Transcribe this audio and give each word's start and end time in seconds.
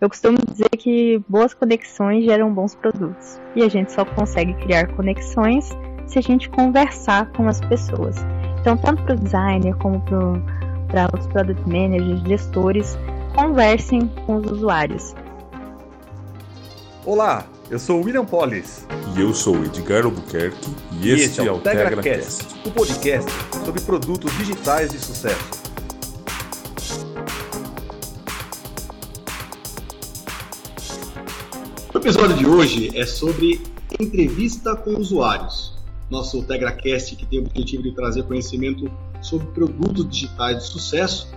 Eu 0.00 0.08
costumo 0.08 0.38
dizer 0.50 0.70
que 0.78 1.22
boas 1.28 1.52
conexões 1.52 2.24
geram 2.24 2.50
bons 2.54 2.74
produtos. 2.74 3.38
E 3.54 3.62
a 3.62 3.68
gente 3.68 3.92
só 3.92 4.02
consegue 4.02 4.54
criar 4.54 4.86
conexões 4.96 5.68
se 6.06 6.18
a 6.18 6.22
gente 6.22 6.48
conversar 6.48 7.30
com 7.32 7.46
as 7.46 7.60
pessoas. 7.60 8.16
Então, 8.58 8.78
tanto 8.78 9.02
para 9.02 9.14
o 9.14 9.18
designer 9.18 9.76
como 9.76 10.00
para 10.88 11.06
os 11.18 11.26
product 11.26 11.62
managers, 11.68 12.22
gestores, 12.26 12.98
conversem 13.34 14.08
com 14.24 14.36
os 14.36 14.50
usuários. 14.50 15.14
Olá, 17.04 17.44
eu 17.70 17.78
sou 17.78 18.00
o 18.00 18.04
William 18.04 18.24
Polis. 18.24 18.86
E 19.14 19.20
eu 19.20 19.34
sou 19.34 19.56
o 19.56 19.64
Edgar 19.66 20.06
Albuquerque. 20.06 20.74
E, 20.92 21.08
e 21.08 21.12
este, 21.12 21.46
é 21.46 21.52
o 21.52 21.60
TegraCast, 21.60 22.46
o 22.64 22.70
podcast 22.70 23.30
sobre 23.66 23.82
produtos 23.82 24.32
digitais 24.38 24.92
de 24.92 24.98
sucesso. 24.98 25.59
Episódio 32.00 32.34
de 32.34 32.46
hoje 32.46 32.98
é 32.98 33.04
sobre 33.04 33.60
entrevista 34.00 34.74
com 34.74 34.92
usuários. 34.92 35.76
Nosso 36.08 36.42
TegraCast, 36.42 37.14
que 37.14 37.26
tem 37.26 37.40
o 37.40 37.42
objetivo 37.42 37.82
de 37.82 37.94
trazer 37.94 38.22
conhecimento 38.22 38.90
sobre 39.20 39.46
produtos 39.48 40.08
digitais 40.08 40.56
de 40.56 40.64
sucesso, 40.64 41.30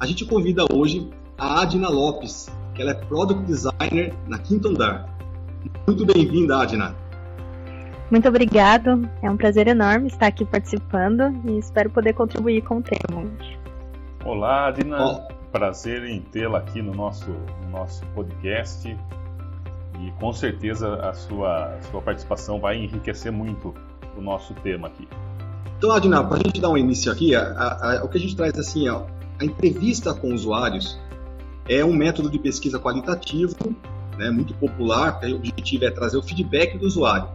a 0.00 0.06
gente 0.06 0.24
convida 0.24 0.64
hoje 0.72 1.06
a 1.36 1.60
Adina 1.60 1.90
Lopes, 1.90 2.48
que 2.74 2.80
ela 2.80 2.92
é 2.92 2.94
Product 2.94 3.44
Designer 3.44 4.14
na 4.26 4.38
Quinto 4.38 4.68
Andar. 4.68 5.06
Muito 5.86 6.06
bem-vinda, 6.06 6.62
Adina. 6.62 6.96
Muito 8.10 8.26
obrigado, 8.26 9.06
é 9.20 9.30
um 9.30 9.36
prazer 9.36 9.68
enorme 9.68 10.06
estar 10.06 10.28
aqui 10.28 10.46
participando 10.46 11.24
e 11.44 11.58
espero 11.58 11.90
poder 11.90 12.14
contribuir 12.14 12.62
com 12.62 12.78
o 12.78 12.82
tema. 12.82 13.22
Olá, 14.24 14.68
Adina. 14.68 14.98
Oh. 14.98 15.36
Prazer 15.52 16.04
em 16.04 16.22
tê-la 16.22 16.58
aqui 16.58 16.80
no 16.80 16.94
nosso, 16.94 17.30
no 17.64 17.70
nosso 17.70 18.04
podcast 18.14 18.96
e 20.00 20.10
com 20.20 20.32
certeza 20.32 20.96
a 20.96 21.12
sua, 21.14 21.78
sua 21.90 22.02
participação 22.02 22.60
vai 22.60 22.76
enriquecer 22.76 23.32
muito 23.32 23.74
o 24.16 24.20
nosso 24.20 24.54
tema 24.54 24.88
aqui. 24.88 25.08
Então, 25.78 25.92
Adina, 25.92 26.24
para 26.24 26.38
a 26.38 26.40
gente 26.40 26.60
dar 26.60 26.70
um 26.70 26.78
início 26.78 27.12
aqui, 27.12 27.34
a, 27.34 27.42
a, 27.42 28.04
o 28.04 28.08
que 28.08 28.16
a 28.16 28.20
gente 28.20 28.34
traz 28.34 28.58
assim, 28.58 28.88
ó, 28.88 29.02
a 29.38 29.44
entrevista 29.44 30.14
com 30.14 30.32
usuários 30.32 30.98
é 31.68 31.84
um 31.84 31.92
método 31.92 32.30
de 32.30 32.38
pesquisa 32.38 32.78
qualitativo, 32.78 33.56
né, 34.16 34.30
muito 34.30 34.54
popular, 34.54 35.20
o 35.22 35.34
objetivo 35.34 35.84
é 35.84 35.90
trazer 35.90 36.16
o 36.16 36.22
feedback 36.22 36.78
do 36.78 36.86
usuário. 36.86 37.28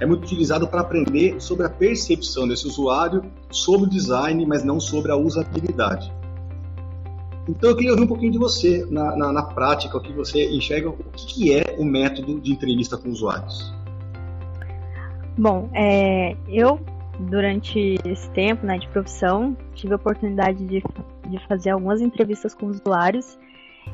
É 0.00 0.06
muito 0.06 0.24
utilizado 0.24 0.66
para 0.66 0.80
aprender 0.80 1.40
sobre 1.40 1.66
a 1.66 1.68
percepção 1.68 2.46
desse 2.46 2.66
usuário 2.66 3.24
sobre 3.50 3.86
o 3.86 3.90
design, 3.90 4.44
mas 4.46 4.64
não 4.64 4.80
sobre 4.80 5.10
a 5.12 5.16
usabilidade. 5.16 6.12
Então 7.48 7.70
eu 7.70 7.76
queria 7.76 7.92
ouvir 7.92 8.04
um 8.04 8.06
pouquinho 8.06 8.32
de 8.32 8.38
você, 8.38 8.86
na, 8.90 9.16
na, 9.16 9.32
na 9.32 9.42
prática, 9.42 9.96
o 9.96 10.00
que 10.00 10.12
você 10.12 10.50
enxerga, 10.50 10.90
o 10.90 10.96
que 11.16 11.54
é 11.54 11.76
o 11.78 11.84
método 11.84 12.38
de 12.40 12.52
entrevista 12.52 12.98
com 12.98 13.08
usuários? 13.08 13.72
Bom, 15.36 15.70
é, 15.72 16.36
eu, 16.46 16.78
durante 17.18 17.98
esse 18.04 18.28
tempo 18.30 18.66
né, 18.66 18.76
de 18.76 18.86
profissão, 18.88 19.56
tive 19.74 19.94
a 19.94 19.96
oportunidade 19.96 20.62
de, 20.66 20.82
de 21.28 21.46
fazer 21.46 21.70
algumas 21.70 22.02
entrevistas 22.02 22.54
com 22.54 22.66
usuários 22.66 23.38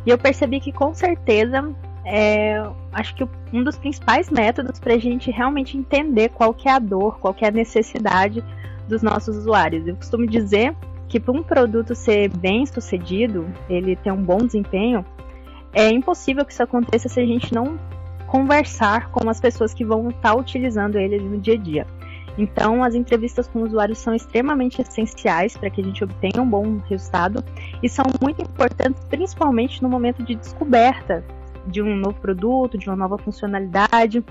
e 0.05 0.10
eu 0.10 0.19
percebi 0.19 0.58
que, 0.58 0.72
com 0.72 0.92
certeza, 0.92 1.72
é, 2.05 2.60
acho 2.92 3.14
que 3.14 3.28
um 3.52 3.62
dos 3.62 3.77
principais 3.77 4.30
métodos 4.30 4.80
para 4.80 4.94
a 4.94 4.98
gente 4.98 5.30
realmente 5.30 5.77
entender 5.77 6.30
qual 6.30 6.52
que 6.52 6.69
é 6.69 6.72
a 6.72 6.78
dor, 6.78 7.19
qual 7.20 7.32
que 7.32 7.44
é 7.44 7.48
a 7.48 7.52
necessidade 7.52 8.42
dos 8.88 9.02
nossos 9.02 9.36
usuários. 9.36 9.86
Eu 9.86 9.97
costumo 9.97 10.27
dizer 10.27 10.75
que 11.08 11.20
para 11.20 11.33
um 11.33 11.42
produto 11.42 11.94
ser 11.94 12.28
bem 12.28 12.66
sucedido, 12.66 13.47
ele 13.69 13.97
ter 13.97 14.12
um 14.12 14.22
bom 14.22 14.38
desempenho, 14.38 15.05
é 15.72 15.88
impossível 15.88 16.44
que 16.44 16.52
isso 16.52 16.62
aconteça 16.62 17.08
se 17.08 17.20
a 17.20 17.27
gente 17.27 17.52
não 17.52 17.78
conversar 18.27 19.10
com 19.10 19.28
as 19.28 19.41
pessoas 19.41 19.75
que 19.75 19.84
vão 19.84 20.08
estar 20.08 20.34
utilizando 20.34 20.98
ele 20.98 21.19
no 21.19 21.38
dia 21.38 21.55
a 21.55 21.58
dia. 21.58 21.86
Então, 22.36 22.82
as 22.82 22.94
entrevistas 22.94 23.47
com 23.47 23.62
usuários 23.62 23.98
são 23.98 24.14
extremamente 24.14 24.82
essenciais 24.82 25.56
para 25.56 25.70
que 25.70 25.81
a 25.81 25.84
gente 25.84 26.03
obtenha 26.03 26.43
um 26.43 26.48
bom 26.48 26.78
resultado 26.88 27.44
e 27.82 27.88
são 27.88 28.04
muito 28.20 28.43
importantes, 28.43 29.04
principalmente 29.04 29.82
no 29.82 29.88
momento 29.88 30.22
de 30.22 30.34
descoberta 30.34 31.25
de 31.66 31.81
um 31.81 31.97
novo 31.97 32.19
produto, 32.20 32.76
de 32.76 32.88
uma 32.88 32.97
nova 32.97 33.19
funcionalidade. 33.19 34.25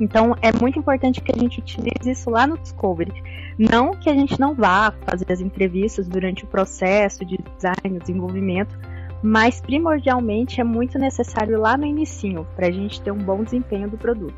Então, 0.00 0.36
é 0.42 0.52
muito 0.52 0.78
importante 0.78 1.20
que 1.20 1.32
a 1.34 1.38
gente 1.38 1.60
utilize 1.60 2.10
isso 2.10 2.28
lá 2.30 2.46
no 2.46 2.58
Discovery. 2.58 3.12
Não 3.58 3.92
que 3.92 4.10
a 4.10 4.14
gente 4.14 4.38
não 4.40 4.54
vá 4.54 4.92
fazer 5.06 5.30
as 5.30 5.40
entrevistas 5.40 6.08
durante 6.08 6.44
o 6.44 6.46
processo 6.46 7.24
de 7.24 7.38
design, 7.56 8.00
desenvolvimento, 8.00 8.76
mas 9.22 9.60
primordialmente 9.60 10.60
é 10.60 10.64
muito 10.64 10.98
necessário 10.98 11.58
lá 11.60 11.76
no 11.76 11.86
início 11.86 12.46
para 12.56 12.66
a 12.66 12.70
gente 12.70 13.00
ter 13.00 13.10
um 13.10 13.18
bom 13.18 13.42
desempenho 13.42 13.88
do 13.88 13.96
produto. 13.96 14.34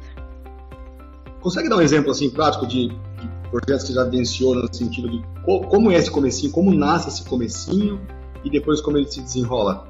Consegue 1.40 1.68
dar 1.68 1.76
um 1.76 1.80
exemplo 1.80 2.10
assim 2.10 2.30
prático 2.30 2.66
de, 2.66 2.88
de 2.88 3.28
projetos 3.50 3.86
que 3.86 3.92
já 3.94 4.04
venceu 4.04 4.54
no 4.54 4.72
sentido 4.72 5.08
de 5.08 5.24
co 5.44 5.60
como 5.62 5.90
é 5.90 5.94
esse 5.94 6.10
comecinho, 6.10 6.52
como 6.52 6.72
nasce 6.72 7.08
esse 7.08 7.24
comecinho 7.24 8.00
e 8.44 8.50
depois 8.50 8.80
como 8.80 8.96
ele 8.98 9.10
se 9.10 9.22
desenrola? 9.22 9.88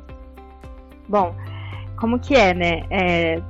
Bom, 1.09 1.35
como 1.97 2.19
que 2.19 2.35
é, 2.35 2.55
né? 2.55 2.83
É, 2.91 3.43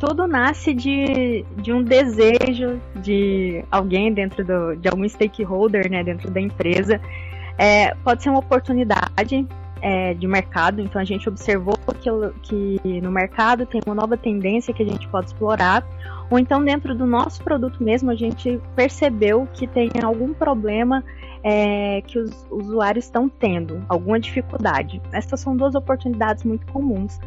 tudo 0.00 0.26
nasce 0.26 0.72
de, 0.72 1.44
de 1.58 1.72
um 1.72 1.82
desejo 1.82 2.80
de 2.96 3.62
alguém 3.70 4.12
dentro 4.12 4.42
do, 4.42 4.74
de 4.76 4.88
algum 4.88 5.06
stakeholder, 5.06 5.90
né, 5.90 6.02
dentro 6.02 6.30
da 6.30 6.40
empresa. 6.40 6.98
É, 7.58 7.94
pode 7.96 8.22
ser 8.22 8.30
uma 8.30 8.38
oportunidade 8.38 9.46
é, 9.82 10.14
de 10.14 10.26
mercado, 10.26 10.80
então 10.80 11.00
a 11.00 11.04
gente 11.04 11.28
observou 11.28 11.74
que, 12.00 12.10
que 12.42 13.00
no 13.02 13.12
mercado 13.12 13.66
tem 13.66 13.82
uma 13.84 13.94
nova 13.94 14.16
tendência 14.16 14.72
que 14.72 14.82
a 14.82 14.86
gente 14.86 15.06
pode 15.08 15.26
explorar, 15.26 15.86
ou 16.30 16.38
então 16.38 16.64
dentro 16.64 16.94
do 16.94 17.04
nosso 17.04 17.44
produto 17.44 17.82
mesmo 17.84 18.10
a 18.10 18.14
gente 18.14 18.58
percebeu 18.74 19.46
que 19.52 19.66
tem 19.66 19.90
algum 20.02 20.32
problema 20.32 21.04
é, 21.44 22.02
que 22.06 22.18
os 22.18 22.46
usuários 22.50 23.04
estão 23.04 23.28
tendo, 23.28 23.84
alguma 23.86 24.18
dificuldade. 24.18 25.00
Essas 25.12 25.40
são 25.40 25.54
duas 25.54 25.74
oportunidades 25.74 26.42
muito 26.42 26.66
comuns 26.72 27.18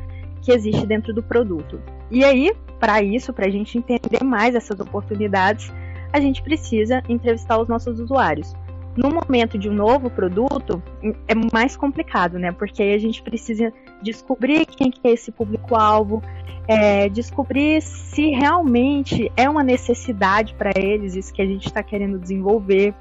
que 0.42 0.52
existe 0.52 0.86
dentro 0.86 1.14
do 1.14 1.24
produto. 1.24 1.80
E 2.12 2.24
aí, 2.24 2.52
para 2.84 3.02
isso, 3.02 3.32
para 3.32 3.46
a 3.46 3.50
gente 3.50 3.78
entender 3.78 4.22
mais 4.26 4.56
essas 4.56 4.78
oportunidades, 4.78 5.72
a 6.12 6.20
gente 6.20 6.44
precisa 6.44 7.02
entrevistar 7.08 7.58
os 7.58 7.70
nossos 7.70 7.98
usuários. 7.98 8.54
No 8.98 9.10
momento 9.10 9.58
de 9.58 9.70
um 9.70 9.74
novo 9.74 10.10
produto, 10.10 10.84
é 11.26 11.34
mais 11.54 11.78
complicado, 11.78 12.38
né? 12.38 12.52
Porque 12.52 12.84
aí 12.84 12.94
a 12.94 12.98
gente 12.98 13.24
precisa 13.24 13.72
descobrir 14.02 14.66
quem 14.66 14.92
que 14.92 15.00
é 15.08 15.12
esse 15.12 15.32
público-alvo, 15.32 16.22
é, 16.68 17.08
descobrir 17.08 17.82
se 17.82 18.32
realmente 18.32 19.32
é 19.38 19.50
uma 19.50 19.64
necessidade 19.64 20.54
para 20.54 20.72
eles, 20.76 21.16
isso 21.16 21.34
que 21.34 21.42
a 21.42 21.46
gente 21.46 21.68
está 21.68 21.82
querendo 21.82 22.20
desenvolver. 22.20 22.94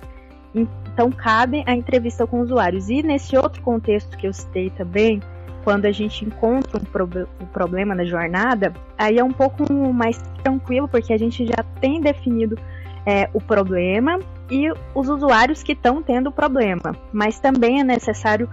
Então, 0.54 1.10
cabe 1.10 1.64
a 1.66 1.74
entrevista 1.74 2.24
com 2.24 2.40
usuários. 2.40 2.88
E 2.88 3.02
nesse 3.02 3.36
outro 3.36 3.60
contexto 3.62 4.16
que 4.16 4.28
eu 4.28 4.32
citei 4.32 4.70
também, 4.70 5.20
quando 5.64 5.86
a 5.86 5.92
gente 5.92 6.24
encontra 6.24 6.78
um, 6.78 6.84
pro, 6.84 7.08
um 7.40 7.46
problema 7.46 7.94
na 7.94 8.04
jornada, 8.04 8.72
aí 8.98 9.18
é 9.18 9.24
um 9.24 9.32
pouco 9.32 9.72
mais 9.92 10.18
tranquilo, 10.42 10.88
porque 10.88 11.12
a 11.12 11.18
gente 11.18 11.46
já 11.46 11.64
tem 11.80 12.00
definido 12.00 12.58
é, 13.06 13.28
o 13.32 13.40
problema 13.40 14.18
e 14.50 14.70
os 14.94 15.08
usuários 15.08 15.62
que 15.62 15.72
estão 15.72 16.02
tendo 16.02 16.28
o 16.28 16.32
problema. 16.32 16.96
Mas 17.12 17.38
também 17.40 17.80
é 17.80 17.84
necessário 17.84 18.48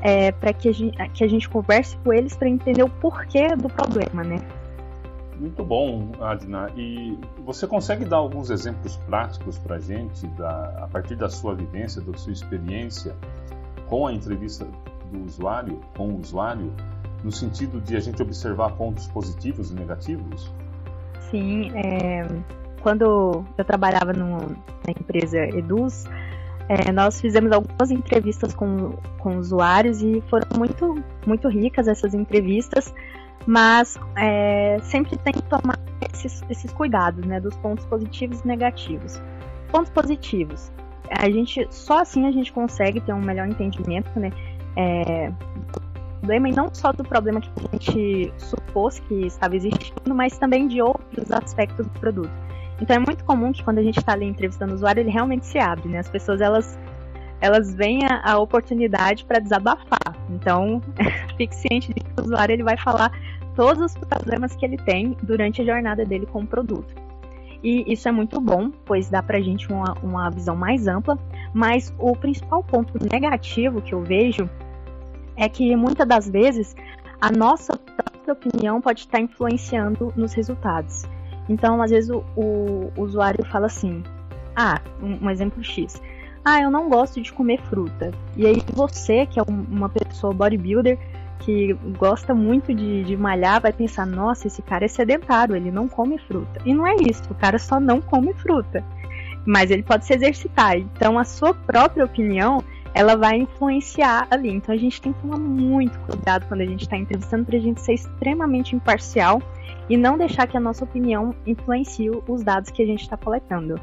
é, 0.00 0.32
para 0.32 0.52
que, 0.52 0.70
que, 1.14 1.24
a 1.24 1.28
gente 1.28 1.48
converse 1.48 1.96
com 1.98 2.12
eles 2.12 2.36
para 2.36 2.48
entender 2.48 2.82
o 2.82 2.88
porquê 2.88 3.56
do 3.56 3.68
problema, 3.68 4.22
né? 4.22 4.40
Muito 5.38 5.64
bom, 5.64 6.12
Adna. 6.20 6.70
E 6.76 7.18
você 7.44 7.66
consegue 7.66 8.04
dar 8.04 8.18
alguns 8.18 8.50
exemplos 8.50 8.96
práticos 8.96 9.58
para 9.58 9.76
a 9.76 9.80
gente, 9.80 10.26
da, 10.28 10.84
a 10.84 10.88
partir 10.88 11.16
da 11.16 11.28
sua 11.28 11.54
vivência, 11.54 12.00
da 12.02 12.16
sua 12.16 12.32
experiência 12.32 13.16
com 13.88 14.06
a 14.06 14.12
entrevista 14.12 14.66
do 15.14 15.24
usuário, 15.24 15.80
com 15.96 16.08
o 16.08 16.20
usuário, 16.20 16.72
no 17.22 17.30
sentido 17.30 17.80
de 17.80 17.96
a 17.96 18.00
gente 18.00 18.20
observar 18.20 18.72
pontos 18.72 19.06
positivos 19.06 19.70
e 19.70 19.74
negativos? 19.74 20.52
Sim, 21.30 21.70
é, 21.74 22.26
quando 22.82 23.44
eu 23.56 23.64
trabalhava 23.64 24.12
no, 24.12 24.38
na 24.38 24.90
empresa 24.90 25.38
Eduz, 25.38 26.04
é, 26.68 26.92
nós 26.92 27.20
fizemos 27.20 27.52
algumas 27.52 27.90
entrevistas 27.90 28.54
com, 28.54 28.92
com 29.18 29.36
usuários 29.36 30.02
e 30.02 30.22
foram 30.28 30.46
muito, 30.56 31.02
muito 31.26 31.48
ricas 31.48 31.88
essas 31.88 32.14
entrevistas, 32.14 32.94
mas 33.46 33.98
é, 34.16 34.78
sempre 34.82 35.16
tem 35.18 35.32
que 35.32 35.42
tomar 35.42 35.78
esses, 36.12 36.42
esses 36.48 36.72
cuidados, 36.72 37.24
né, 37.26 37.40
dos 37.40 37.54
pontos 37.56 37.84
positivos 37.86 38.40
e 38.40 38.46
negativos. 38.46 39.20
Pontos 39.70 39.90
positivos, 39.90 40.72
a 41.10 41.28
gente 41.28 41.66
só 41.70 42.00
assim 42.00 42.26
a 42.26 42.30
gente 42.30 42.52
consegue 42.52 43.00
ter 43.00 43.12
um 43.12 43.20
melhor 43.20 43.48
entendimento, 43.48 44.18
né, 44.18 44.30
é, 44.76 45.32
problema, 46.24 46.48
e 46.48 46.52
não 46.52 46.68
só 46.72 46.92
do 46.92 47.04
problema 47.04 47.40
que 47.40 47.50
a 47.50 47.76
gente 47.76 48.32
supôs 48.38 48.98
que 49.00 49.26
estava 49.26 49.54
existindo, 49.54 50.14
mas 50.14 50.38
também 50.38 50.66
de 50.66 50.80
outros 50.80 51.30
aspectos 51.30 51.86
do 51.86 52.00
produto. 52.00 52.30
Então 52.80 52.96
é 52.96 52.98
muito 52.98 53.24
comum 53.24 53.52
que 53.52 53.62
quando 53.62 53.78
a 53.78 53.82
gente 53.82 53.98
está 53.98 54.12
ali 54.12 54.24
entrevistando 54.24 54.72
o 54.72 54.74
usuário, 54.74 55.00
ele 55.00 55.10
realmente 55.10 55.46
se 55.46 55.58
abre, 55.58 55.88
né? 55.88 55.98
As 55.98 56.08
pessoas 56.08 56.40
elas 56.40 56.78
elas 57.40 57.74
veem 57.74 58.00
a, 58.06 58.32
a 58.32 58.38
oportunidade 58.38 59.24
para 59.24 59.38
desabafar. 59.38 60.16
Então, 60.30 60.80
fique 61.36 61.54
ciente 61.54 61.92
de 61.92 62.00
que 62.00 62.20
o 62.20 62.24
usuário 62.24 62.54
ele 62.54 62.62
vai 62.62 62.76
falar 62.76 63.12
todos 63.54 63.84
os 63.84 63.98
problemas 63.98 64.56
que 64.56 64.64
ele 64.64 64.78
tem 64.78 65.16
durante 65.22 65.60
a 65.60 65.64
jornada 65.64 66.04
dele 66.04 66.26
com 66.26 66.40
o 66.40 66.46
produto. 66.46 66.94
E 67.62 67.84
isso 67.92 68.08
é 68.08 68.12
muito 68.12 68.40
bom, 68.40 68.70
pois 68.84 69.08
dá 69.08 69.22
pra 69.22 69.40
gente 69.40 69.70
uma, 69.70 69.94
uma 70.02 70.30
visão 70.30 70.56
mais 70.56 70.86
ampla, 70.86 71.18
mas 71.52 71.94
o 71.98 72.14
principal 72.16 72.62
ponto 72.62 72.98
negativo 73.10 73.80
que 73.80 73.94
eu 73.94 74.02
vejo 74.02 74.48
é 75.36 75.48
que 75.48 75.74
muitas 75.76 76.06
das 76.06 76.28
vezes 76.28 76.74
a 77.20 77.30
nossa 77.30 77.76
própria 77.76 78.32
opinião 78.32 78.80
pode 78.80 79.00
estar 79.00 79.20
influenciando 79.20 80.12
nos 80.16 80.32
resultados. 80.32 81.04
Então, 81.48 81.80
às 81.82 81.90
vezes, 81.90 82.10
o, 82.10 82.24
o, 82.36 82.92
usuário 82.96 83.44
fala 83.46 83.66
assim: 83.66 84.02
Ah, 84.56 84.80
um, 85.02 85.26
um, 85.26 85.30
exemplo 85.30 85.62
X. 85.62 86.00
Ah, 86.44 86.60
eu 86.60 86.70
não 86.70 86.88
gosto 86.88 87.20
de 87.20 87.32
comer 87.32 87.60
fruta. 87.62 88.10
E 88.36 88.46
aí, 88.46 88.62
você, 88.72 89.26
que 89.26 89.38
é 89.38 89.42
um, 89.42 89.64
uma 89.70 89.88
pessoa 89.88 90.32
bodybuilder, 90.32 90.98
que 91.40 91.74
gosta 91.98 92.34
muito 92.34 92.74
de, 92.74 93.04
de 93.04 93.16
malhar, 93.16 93.60
vai 93.60 93.72
pensar: 93.72 94.06
Nossa, 94.06 94.46
esse 94.46 94.62
cara 94.62 94.84
é 94.84 94.88
sedentário, 94.88 95.56
ele 95.56 95.70
não 95.70 95.88
come 95.88 96.18
fruta. 96.18 96.60
E 96.64 96.72
não 96.72 96.86
é 96.86 96.94
isso, 96.96 97.22
o 97.30 97.34
cara 97.34 97.58
só 97.58 97.78
não 97.78 98.00
come 98.00 98.32
fruta. 98.34 98.84
Mas 99.46 99.70
ele 99.70 99.82
pode 99.82 100.06
se 100.06 100.14
exercitar. 100.14 100.76
Então, 100.78 101.18
a 101.18 101.24
sua 101.24 101.52
própria 101.52 102.04
opinião 102.04 102.62
ela 102.94 103.16
vai 103.16 103.38
influenciar 103.38 104.28
ali. 104.30 104.50
Então 104.50 104.74
a 104.74 104.78
gente 104.78 105.02
tem 105.02 105.12
que 105.12 105.20
tomar 105.20 105.38
muito 105.38 105.98
cuidado 106.00 106.46
quando 106.46 106.60
a 106.60 106.66
gente 106.66 106.82
está 106.82 106.96
entrevistando 106.96 107.44
para 107.44 107.56
a 107.56 107.60
gente 107.60 107.80
ser 107.80 107.94
extremamente 107.94 108.76
imparcial 108.76 109.42
e 109.88 109.96
não 109.96 110.16
deixar 110.16 110.46
que 110.46 110.56
a 110.56 110.60
nossa 110.60 110.84
opinião 110.84 111.34
influencie 111.44 112.10
os 112.28 112.42
dados 112.42 112.70
que 112.70 112.82
a 112.82 112.86
gente 112.86 113.02
está 113.02 113.16
coletando. 113.16 113.80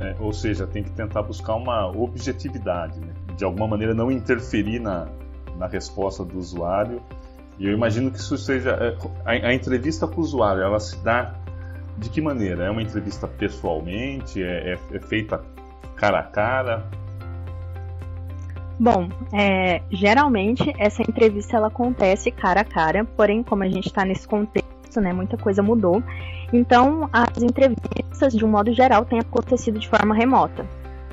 É, 0.00 0.16
ou 0.18 0.32
seja, 0.32 0.66
tem 0.66 0.82
que 0.82 0.90
tentar 0.90 1.22
buscar 1.22 1.54
uma 1.54 1.86
objetividade, 1.86 2.98
né? 2.98 3.12
de 3.36 3.44
alguma 3.44 3.68
maneira 3.68 3.94
não 3.94 4.10
interferir 4.10 4.80
na, 4.80 5.08
na 5.56 5.66
resposta 5.66 6.24
do 6.24 6.38
usuário. 6.38 7.00
E 7.58 7.66
eu 7.66 7.72
imagino 7.72 8.10
que 8.10 8.18
isso 8.18 8.36
seja 8.36 8.70
é, 8.70 8.96
a, 9.24 9.48
a 9.48 9.54
entrevista 9.54 10.06
com 10.06 10.20
o 10.20 10.24
usuário, 10.24 10.62
ela 10.62 10.80
se 10.80 10.96
dá 11.04 11.34
de 11.96 12.08
que 12.08 12.20
maneira? 12.20 12.64
É 12.64 12.70
uma 12.70 12.82
entrevista 12.82 13.28
pessoalmente? 13.28 14.42
É, 14.42 14.72
é, 14.72 14.96
é 14.96 15.00
feita 15.00 15.42
cara 15.96 16.20
a 16.20 16.22
cara? 16.22 16.84
Bom, 18.80 19.10
é, 19.30 19.82
geralmente 19.90 20.74
essa 20.78 21.02
entrevista 21.02 21.54
ela 21.54 21.66
acontece 21.66 22.30
cara 22.30 22.62
a 22.62 22.64
cara, 22.64 23.04
porém, 23.04 23.42
como 23.42 23.62
a 23.62 23.68
gente 23.68 23.88
está 23.88 24.06
nesse 24.06 24.26
contexto, 24.26 24.98
né, 25.02 25.12
muita 25.12 25.36
coisa 25.36 25.62
mudou. 25.62 26.02
Então, 26.50 27.06
as 27.12 27.42
entrevistas, 27.42 28.32
de 28.32 28.42
um 28.42 28.48
modo 28.48 28.72
geral, 28.72 29.04
têm 29.04 29.18
acontecido 29.18 29.78
de 29.78 29.86
forma 29.86 30.14
remota. 30.14 30.66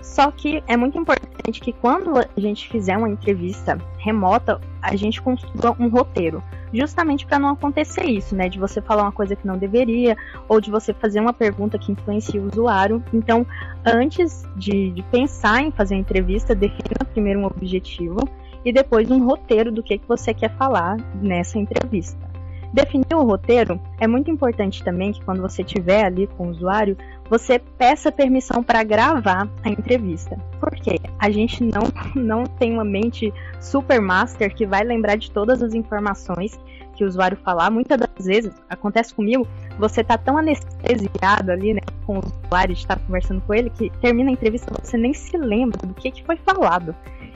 Só 0.08 0.32
que 0.32 0.64
é 0.68 0.76
muito 0.76 0.98
importante 0.98 1.60
que 1.62 1.72
quando 1.74 2.18
a 2.18 2.40
gente 2.40 2.68
fizer 2.70 2.98
uma 2.98 3.10
entrevista 3.10 3.78
remota, 4.00 4.60
a 4.82 4.96
gente 4.96 5.22
construa 5.22 5.76
um 5.78 5.90
roteiro, 5.90 6.42
justamente 6.74 7.26
para 7.26 7.38
não 7.38 7.50
acontecer 7.50 8.06
isso, 8.06 8.34
né, 8.34 8.50
de 8.50 8.58
você 8.58 8.82
falar 8.82 9.04
uma 9.04 9.12
coisa 9.12 9.36
que 9.36 9.46
não 9.46 9.58
deveria 9.58 10.18
ou 10.48 10.60
de 10.60 10.72
você 10.72 10.92
fazer 10.94 11.20
uma 11.20 11.34
pergunta 11.34 11.78
que 11.78 11.92
influencia 11.92 12.42
o 12.42 12.48
usuário. 12.48 13.04
Então, 13.14 13.46
antes 13.86 14.44
de, 14.56 14.92
de 14.92 15.04
pensar 15.04 15.62
em 15.62 15.72
fazer 15.72 15.96
a 15.96 16.00
entrevista, 16.00 16.56
defina 16.56 17.06
primeiro 17.12 17.42
um 17.42 17.46
objetivo 17.46 18.18
e 18.66 18.72
depois 18.72 19.12
um 19.12 19.24
roteiro 19.24 19.72
do 19.72 19.84
que, 19.84 20.00
que 20.00 20.08
você 20.08 20.34
quer 20.34 20.56
falar 20.56 20.98
nessa 21.22 21.60
entrevista. 21.60 22.28
Definir 22.74 23.16
o 23.16 23.24
roteiro 23.24 23.80
é 24.00 24.08
muito 24.08 24.30
importante 24.30 24.84
também 24.84 25.12
que 25.12 25.24
quando 25.24 25.42
você 25.42 25.62
estiver 25.62 26.06
ali 26.06 26.28
com 26.28 26.48
o 26.48 26.52
usuário, 26.52 26.98
você 27.30 27.60
peça 27.60 28.12
permissão 28.12 28.64
para 28.64 28.84
gravar 28.84 29.48
a 29.64 29.70
entrevista. 29.70 30.38
Porque 30.60 31.00
a 31.20 31.30
gente 31.30 31.64
não, 31.64 31.84
não 32.16 32.44
tem 32.46 32.74
uma 32.74 32.86
mente 32.86 33.34
super 33.60 34.02
master 34.02 34.54
que 34.54 34.66
vai 34.66 34.84
lembrar 34.84 35.18
de 35.18 35.32
todas 35.32 35.62
as 35.62 35.74
informações 35.74 36.58
que 36.96 37.04
o 37.04 37.08
usuário 37.08 37.38
falar. 37.38 37.70
Muitas 37.70 37.98
das 37.98 38.26
vezes, 38.26 38.54
acontece 38.70 39.14
comigo, 39.14 39.48
você 39.78 40.04
tá 40.04 40.18
tão 40.18 40.38
anestesiado 40.38 41.52
ali, 41.52 41.76
né, 41.76 41.82
com 42.06 42.18
o 42.18 42.22
usuário, 42.26 42.74
de 42.74 42.82
estar 42.82 42.98
conversando 43.00 43.42
com 43.42 43.54
ele, 43.54 43.70
que 43.70 43.90
termina 44.02 44.30
a 44.30 44.34
entrevista 44.34 44.74
você 44.82 44.98
nem 44.98 45.14
se 45.14 45.38
lembra 45.38 45.86
do 45.86 45.94
que, 45.94 46.10
que 46.10 46.24
foi 46.24 46.38
falado. 46.38 46.96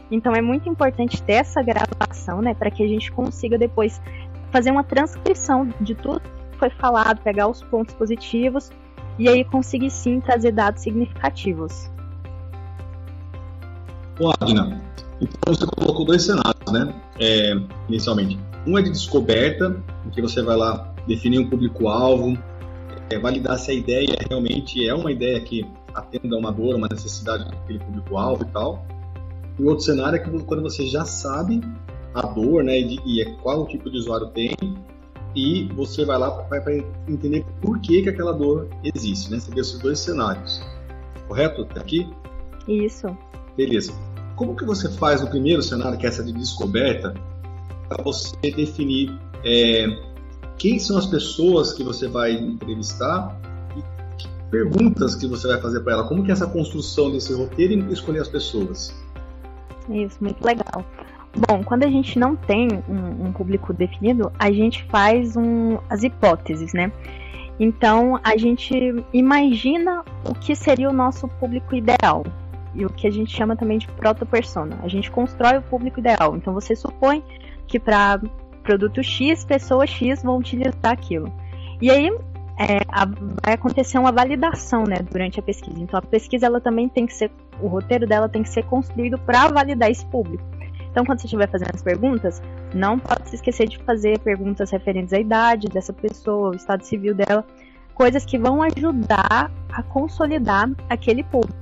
Então 0.09 0.33
é 0.33 0.41
muito 0.41 0.67
importante 0.67 1.21
ter 1.21 1.33
essa 1.33 1.61
gravação, 1.61 2.41
né, 2.41 2.53
para 2.53 2.71
que 2.71 2.83
a 2.83 2.87
gente 2.87 3.11
consiga 3.11 3.57
depois 3.57 4.01
fazer 4.51 4.71
uma 4.71 4.83
transcrição 4.83 5.69
de 5.79 5.95
tudo 5.95 6.19
que 6.19 6.57
foi 6.57 6.69
falado, 6.71 7.21
pegar 7.21 7.47
os 7.47 7.61
pontos 7.63 7.93
positivos 7.93 8.71
e 9.17 9.27
aí 9.29 9.43
conseguir 9.43 9.89
sim 9.89 10.19
trazer 10.19 10.51
dados 10.51 10.81
significativos. 10.81 11.89
Bom, 14.19 14.31
Adina, 14.39 14.81
então 15.19 15.53
você 15.53 15.65
colocou 15.65 16.05
dois 16.05 16.23
cenários, 16.23 16.71
né? 16.71 16.93
É, 17.19 17.53
inicialmente. 17.87 18.37
Um 18.65 18.77
é 18.77 18.81
de 18.81 18.91
descoberta, 18.91 19.81
em 20.05 20.09
que 20.09 20.21
você 20.21 20.41
vai 20.41 20.55
lá 20.55 20.93
definir 21.07 21.39
um 21.39 21.49
público-alvo, 21.49 22.37
é, 23.09 23.19
validar 23.19 23.57
se 23.57 23.71
a 23.71 23.73
ideia 23.73 24.15
realmente 24.29 24.87
é 24.87 24.93
uma 24.93 25.11
ideia 25.11 25.39
que 25.41 25.65
atenda 25.93 26.35
a 26.35 26.39
uma 26.39 26.51
dor, 26.51 26.75
uma 26.75 26.87
necessidade 26.89 27.45
daquele 27.45 27.79
público-alvo 27.79 28.43
e 28.43 28.47
tal. 28.47 28.85
E 29.59 29.63
o 29.63 29.67
outro 29.67 29.83
cenário 29.83 30.15
é 30.15 30.19
que 30.19 30.29
quando 30.43 30.61
você 30.61 30.85
já 30.87 31.05
sabe 31.05 31.61
a 32.13 32.21
dor, 32.21 32.63
né, 32.63 32.79
e, 32.79 32.99
e 33.05 33.21
é 33.21 33.25
qual 33.41 33.67
tipo 33.67 33.89
de 33.89 33.97
usuário 33.97 34.27
tem, 34.27 34.55
e 35.35 35.65
você 35.73 36.05
vai 36.05 36.17
lá 36.17 36.31
para 36.31 36.77
entender 37.07 37.45
por 37.61 37.79
que, 37.79 38.01
que 38.01 38.09
aquela 38.09 38.33
dor 38.33 38.67
existe, 38.83 39.31
né? 39.31 39.39
Você 39.39 39.51
vê 39.51 39.61
esses 39.61 39.79
dois 39.79 39.99
cenários. 39.99 40.61
Correto? 41.27 41.61
Até 41.63 41.79
aqui? 41.79 42.09
Isso. 42.67 43.15
Beleza. 43.55 43.93
Como 44.35 44.55
que 44.55 44.65
você 44.65 44.89
faz 44.89 45.21
no 45.21 45.29
primeiro 45.29 45.61
cenário, 45.61 45.97
que 45.97 46.05
é 46.05 46.09
essa 46.09 46.23
de 46.23 46.33
descoberta, 46.33 47.13
para 47.87 48.03
você 48.03 48.35
definir 48.41 49.17
é, 49.43 49.87
quem 50.57 50.79
são 50.79 50.97
as 50.97 51.05
pessoas 51.05 51.73
que 51.73 51.83
você 51.83 52.07
vai 52.07 52.33
entrevistar 52.33 53.39
e 53.75 53.81
que 54.17 54.27
perguntas 54.49 55.15
que 55.15 55.27
você 55.27 55.47
vai 55.47 55.59
fazer 55.61 55.81
para 55.81 55.93
ela? 55.93 56.03
Como 56.07 56.23
que 56.23 56.31
é 56.31 56.33
essa 56.33 56.47
construção 56.47 57.11
desse 57.11 57.33
roteiro 57.33 57.73
e 57.73 57.93
escolher 57.93 58.19
as 58.19 58.27
pessoas? 58.27 58.95
Isso, 59.89 60.17
muito 60.21 60.43
legal. 60.45 60.85
Bom, 61.35 61.63
quando 61.63 61.83
a 61.83 61.87
gente 61.87 62.19
não 62.19 62.35
tem 62.35 62.67
um, 62.89 63.27
um 63.27 63.31
público 63.31 63.73
definido, 63.73 64.31
a 64.37 64.51
gente 64.51 64.83
faz 64.85 65.37
um, 65.37 65.77
as 65.89 66.03
hipóteses, 66.03 66.73
né? 66.73 66.91
Então, 67.59 68.19
a 68.23 68.35
gente 68.37 68.73
imagina 69.13 70.03
o 70.27 70.33
que 70.33 70.55
seria 70.55 70.89
o 70.89 70.93
nosso 70.93 71.27
público 71.27 71.75
ideal. 71.75 72.23
E 72.73 72.85
o 72.85 72.89
que 72.89 73.05
a 73.05 73.11
gente 73.11 73.35
chama 73.35 73.55
também 73.55 73.77
de 73.77 73.87
proto-persona. 73.87 74.79
A 74.81 74.87
gente 74.87 75.11
constrói 75.11 75.57
o 75.57 75.61
público 75.61 75.99
ideal. 75.99 76.35
Então, 76.35 76.53
você 76.53 76.75
supõe 76.75 77.23
que 77.67 77.79
para 77.79 78.19
produto 78.63 79.03
X, 79.03 79.45
pessoas 79.45 79.89
X 79.89 80.23
vão 80.23 80.37
utilizar 80.37 80.91
aquilo. 80.91 81.31
E 81.81 81.89
aí, 81.89 82.07
é, 82.57 82.79
a, 82.87 83.05
vai 83.43 83.53
acontecer 83.53 83.97
uma 83.97 84.11
validação 84.11 84.83
né, 84.83 84.97
durante 85.11 85.39
a 85.39 85.43
pesquisa. 85.43 85.79
Então, 85.79 85.99
a 85.99 86.01
pesquisa 86.01 86.45
ela 86.45 86.59
também 86.59 86.89
tem 86.89 87.05
que 87.05 87.13
ser, 87.13 87.31
o 87.61 87.67
roteiro 87.67 88.07
dela 88.07 88.27
tem 88.29 88.43
que 88.43 88.49
ser 88.49 88.63
construído 88.65 89.17
para 89.17 89.47
validar 89.47 89.89
esse 89.89 90.05
público. 90.05 90.43
Então, 90.91 91.05
quando 91.05 91.19
você 91.19 91.25
estiver 91.25 91.49
fazendo 91.49 91.71
as 91.73 91.81
perguntas, 91.81 92.41
não 92.73 92.99
pode 92.99 93.29
se 93.29 93.35
esquecer 93.35 93.67
de 93.67 93.77
fazer 93.79 94.19
perguntas 94.19 94.69
referentes 94.71 95.13
à 95.13 95.19
idade 95.19 95.67
dessa 95.69 95.93
pessoa, 95.93 96.51
o 96.51 96.55
estado 96.55 96.83
civil 96.83 97.15
dela, 97.15 97.45
coisas 97.95 98.25
que 98.25 98.37
vão 98.37 98.61
ajudar 98.61 99.49
a 99.71 99.83
consolidar 99.83 100.69
aquele 100.89 101.23
público. 101.23 101.55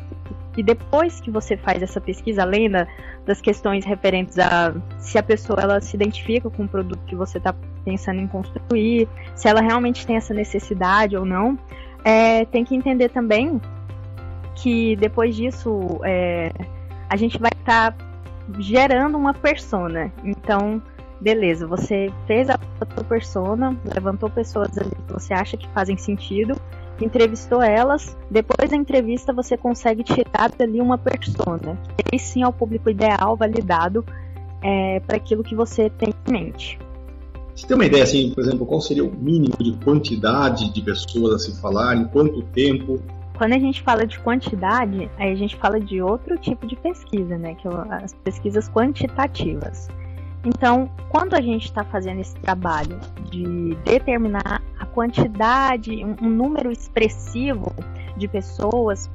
E 0.58 0.64
depois 0.64 1.22
que 1.22 1.30
você 1.30 1.56
faz 1.56 1.82
essa 1.82 2.02
pesquisa, 2.02 2.42
além 2.42 2.70
da, 2.70 2.88
das 3.26 3.40
questões 3.40 3.86
referentes 3.86 4.38
a 4.40 4.74
se 4.98 5.18
a 5.18 5.24
pessoa 5.24 5.60
ela 5.62 5.80
se 5.80 5.96
identifica 5.96 6.50
com 6.50 6.64
o 6.64 6.68
produto 6.68 7.00
que 7.06 7.16
você 7.16 7.38
está 7.38 7.54
pensando 7.86 8.20
em 8.20 8.28
construir, 8.28 9.08
se 9.36 9.48
ela 9.48 9.62
realmente 9.62 10.06
tem 10.06 10.18
essa 10.18 10.34
necessidade 10.34 11.16
ou 11.16 11.24
não, 11.24 11.58
é, 12.04 12.46
tem 12.46 12.66
que 12.66 12.76
entender 12.76 13.10
também 13.10 13.62
que 14.56 14.96
depois 14.98 15.36
disso 15.36 16.00
é, 16.04 16.52
a 17.10 17.16
gente 17.16 17.38
vai 17.38 17.52
estar 17.56 17.94
tá 17.94 18.09
gerando 18.58 19.18
uma 19.18 19.34
persona. 19.34 20.12
Então, 20.24 20.82
beleza, 21.20 21.68
você 21.68 22.12
fez 22.26 22.50
a 22.50 22.58
sua 22.78 23.04
persona, 23.04 23.78
levantou 23.94 24.30
pessoas 24.30 24.78
ali 24.78 24.92
que 24.92 25.14
você 25.14 25.34
acha 25.34 25.58
que 25.58 25.68
fazem 25.70 25.98
sentido, 25.98 26.56
entrevistou 27.02 27.62
elas, 27.62 28.18
depois 28.30 28.70
da 28.70 28.76
entrevista 28.76 29.34
você 29.34 29.58
consegue 29.58 30.04
tirar 30.04 30.52
dali 30.58 30.82
uma 30.82 30.98
persona. 30.98 31.78
E 32.12 32.20
sim 32.20 32.44
é 32.44 32.48
o 32.48 32.54
público 32.54 32.90
ideal, 32.90 33.36
validado 33.36 34.04
é, 34.62 35.00
para 35.02 35.18
aquilo 35.18 35.44
que 35.44 35.56
você 35.56 35.90
tem 35.90 36.14
em 36.28 36.32
mente. 36.32 36.80
Você 37.56 37.68
tem 37.68 37.76
uma 37.76 37.86
ideia, 37.86 38.04
assim, 38.04 38.32
por 38.34 38.42
exemplo, 38.42 38.66
qual 38.66 38.80
seria 38.80 39.04
o 39.04 39.14
mínimo 39.14 39.56
de 39.60 39.74
quantidade 39.84 40.74
de 40.74 40.82
pessoas 40.82 41.34
a 41.34 41.40
se 41.40 41.60
falar, 41.60 41.96
em 41.98 42.06
quanto 42.06 42.42
tempo 42.42 43.02
quando 43.40 43.54
a 43.54 43.58
gente 43.58 43.82
fala 43.82 44.06
de 44.06 44.20
quantidade, 44.20 45.10
aí 45.18 45.32
a 45.32 45.36
gente 45.36 45.56
fala 45.56 45.80
de 45.80 46.02
outro 46.02 46.38
tipo 46.38 46.68
de 46.68 46.76
pesquisa, 46.76 47.38
né? 47.38 47.56
Que 47.56 47.64
são 47.64 47.86
as 47.90 48.14
pesquisas 48.16 48.70
quantitativas. 48.70 49.88
Então, 50.44 50.92
quando 51.08 51.36
a 51.36 51.42
gente 51.42 51.64
está 51.64 51.86
fazendo 51.86 52.20
esse 52.20 52.36
trabalho 52.36 53.00
de 53.32 53.76
determinar 53.86 54.62
a 54.78 54.86
quantidade, 54.86 56.04
um, 56.04 56.18
um 56.22 56.30
número 56.30 56.70
expressivo 56.70 57.74
de 58.18 58.28
pessoas, 58.28 59.10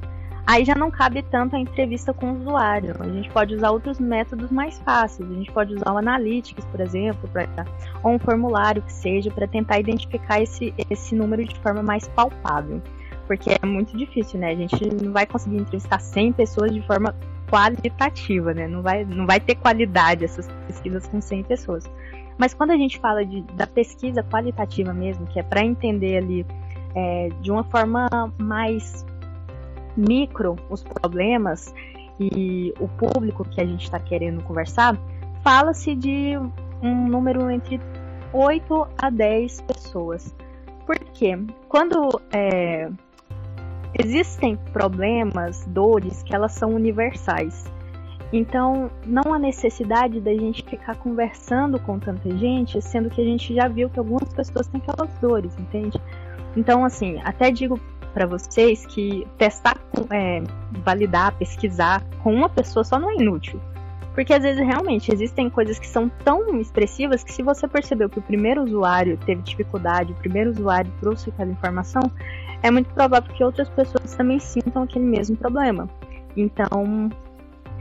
aí 0.47 0.65
já 0.65 0.73
não 0.73 0.89
cabe 0.89 1.21
tanto 1.21 1.55
a 1.55 1.59
entrevista 1.59 2.11
com 2.11 2.31
o 2.31 2.39
usuário. 2.41 2.95
A 2.99 3.07
gente 3.07 3.29
pode 3.29 3.53
usar 3.53 3.69
outros 3.69 3.99
métodos 3.99 4.49
mais 4.49 4.79
fáceis. 4.79 5.29
A 5.29 5.33
gente 5.35 5.51
pode 5.51 5.75
usar 5.75 5.93
o 5.93 5.97
Analytics, 5.97 6.65
por 6.65 6.79
exemplo, 6.79 7.29
pra, 7.29 7.47
ou 8.01 8.13
um 8.13 8.19
formulário 8.19 8.81
que 8.81 8.91
seja, 8.91 9.29
para 9.29 9.47
tentar 9.47 9.79
identificar 9.79 10.41
esse, 10.41 10.73
esse 10.89 11.13
número 11.13 11.45
de 11.45 11.55
forma 11.59 11.83
mais 11.83 12.07
palpável. 12.07 12.81
Porque 13.27 13.51
é 13.61 13.65
muito 13.65 13.97
difícil, 13.97 14.39
né? 14.39 14.51
A 14.51 14.55
gente 14.55 15.03
não 15.03 15.11
vai 15.11 15.25
conseguir 15.25 15.57
entrevistar 15.57 15.99
100 15.99 16.33
pessoas 16.33 16.71
de 16.71 16.81
forma 16.81 17.15
qualitativa, 17.49 18.53
né? 18.53 18.67
Não 18.67 18.81
vai, 18.81 19.05
não 19.05 19.25
vai 19.25 19.39
ter 19.39 19.55
qualidade 19.55 20.25
essas 20.25 20.47
pesquisas 20.67 21.07
com 21.07 21.19
100 21.21 21.43
pessoas. 21.43 21.89
Mas 22.37 22.53
quando 22.53 22.71
a 22.71 22.77
gente 22.77 22.99
fala 22.99 23.25
de, 23.25 23.41
da 23.53 23.65
pesquisa 23.65 24.21
qualitativa 24.23 24.93
mesmo, 24.93 25.25
que 25.27 25.39
é 25.39 25.43
para 25.43 25.63
entender 25.63 26.17
ali 26.17 26.45
é, 26.93 27.29
de 27.41 27.51
uma 27.51 27.63
forma 27.63 28.07
mais 28.37 29.05
micro 29.95 30.57
os 30.69 30.83
problemas 30.83 31.73
e 32.19 32.73
o 32.79 32.87
público 32.87 33.45
que 33.45 33.61
a 33.61 33.65
gente 33.65 33.83
está 33.83 33.99
querendo 33.99 34.43
conversar, 34.43 34.97
fala-se 35.43 35.95
de 35.95 36.37
um 36.81 37.07
número 37.07 37.49
entre 37.49 37.79
8 38.33 38.87
a 38.97 39.09
10 39.09 39.61
pessoas. 39.61 40.35
Por 40.85 40.99
quê? 41.13 41.37
Quando 41.67 42.21
é, 42.31 42.89
existem 43.97 44.57
problemas, 44.73 45.65
dores, 45.67 46.23
que 46.23 46.35
elas 46.35 46.53
são 46.53 46.73
universais. 46.73 47.65
Então, 48.33 48.89
não 49.05 49.33
há 49.33 49.39
necessidade 49.39 50.19
da 50.19 50.33
gente 50.33 50.63
ficar 50.63 50.95
conversando 50.95 51.79
com 51.79 51.99
tanta 51.99 52.29
gente, 52.37 52.81
sendo 52.81 53.09
que 53.09 53.21
a 53.21 53.23
gente 53.23 53.53
já 53.53 53.67
viu 53.67 53.89
que 53.89 53.99
algumas 53.99 54.33
pessoas 54.33 54.67
têm 54.67 54.81
aquelas 54.85 55.13
dores, 55.19 55.57
entende? 55.57 55.99
Então, 56.57 56.83
assim, 56.83 57.19
até 57.23 57.51
digo 57.51 57.79
para 58.13 58.25
vocês 58.25 58.85
que 58.85 59.27
testar, 59.37 59.77
é, 60.09 60.41
validar, 60.83 61.37
pesquisar 61.37 62.01
com 62.23 62.33
uma 62.33 62.49
pessoa 62.49 62.83
só 62.83 62.97
não 62.99 63.09
é 63.11 63.15
inútil. 63.15 63.59
Porque 64.15 64.33
às 64.33 64.41
vezes 64.41 64.65
realmente 64.65 65.13
existem 65.13 65.49
coisas 65.49 65.77
que 65.77 65.85
são 65.85 66.09
tão 66.23 66.57
expressivas 66.59 67.21
que 67.21 67.33
se 67.33 67.43
você 67.43 67.67
percebeu 67.67 68.09
que 68.09 68.17
o 68.17 68.21
primeiro 68.21 68.63
usuário 68.63 69.17
teve 69.25 69.41
dificuldade, 69.41 70.13
o 70.13 70.15
primeiro 70.15 70.49
usuário 70.51 70.91
trouxe 71.01 71.29
aquela 71.29 71.51
informação, 71.51 72.01
é 72.63 72.71
muito 72.71 72.89
provável 72.93 73.31
que 73.33 73.43
outras 73.43 73.67
pessoas 73.69 74.15
também 74.15 74.39
sintam 74.39 74.83
aquele 74.83 75.05
mesmo 75.05 75.35
problema. 75.35 75.89
Então, 76.35 77.09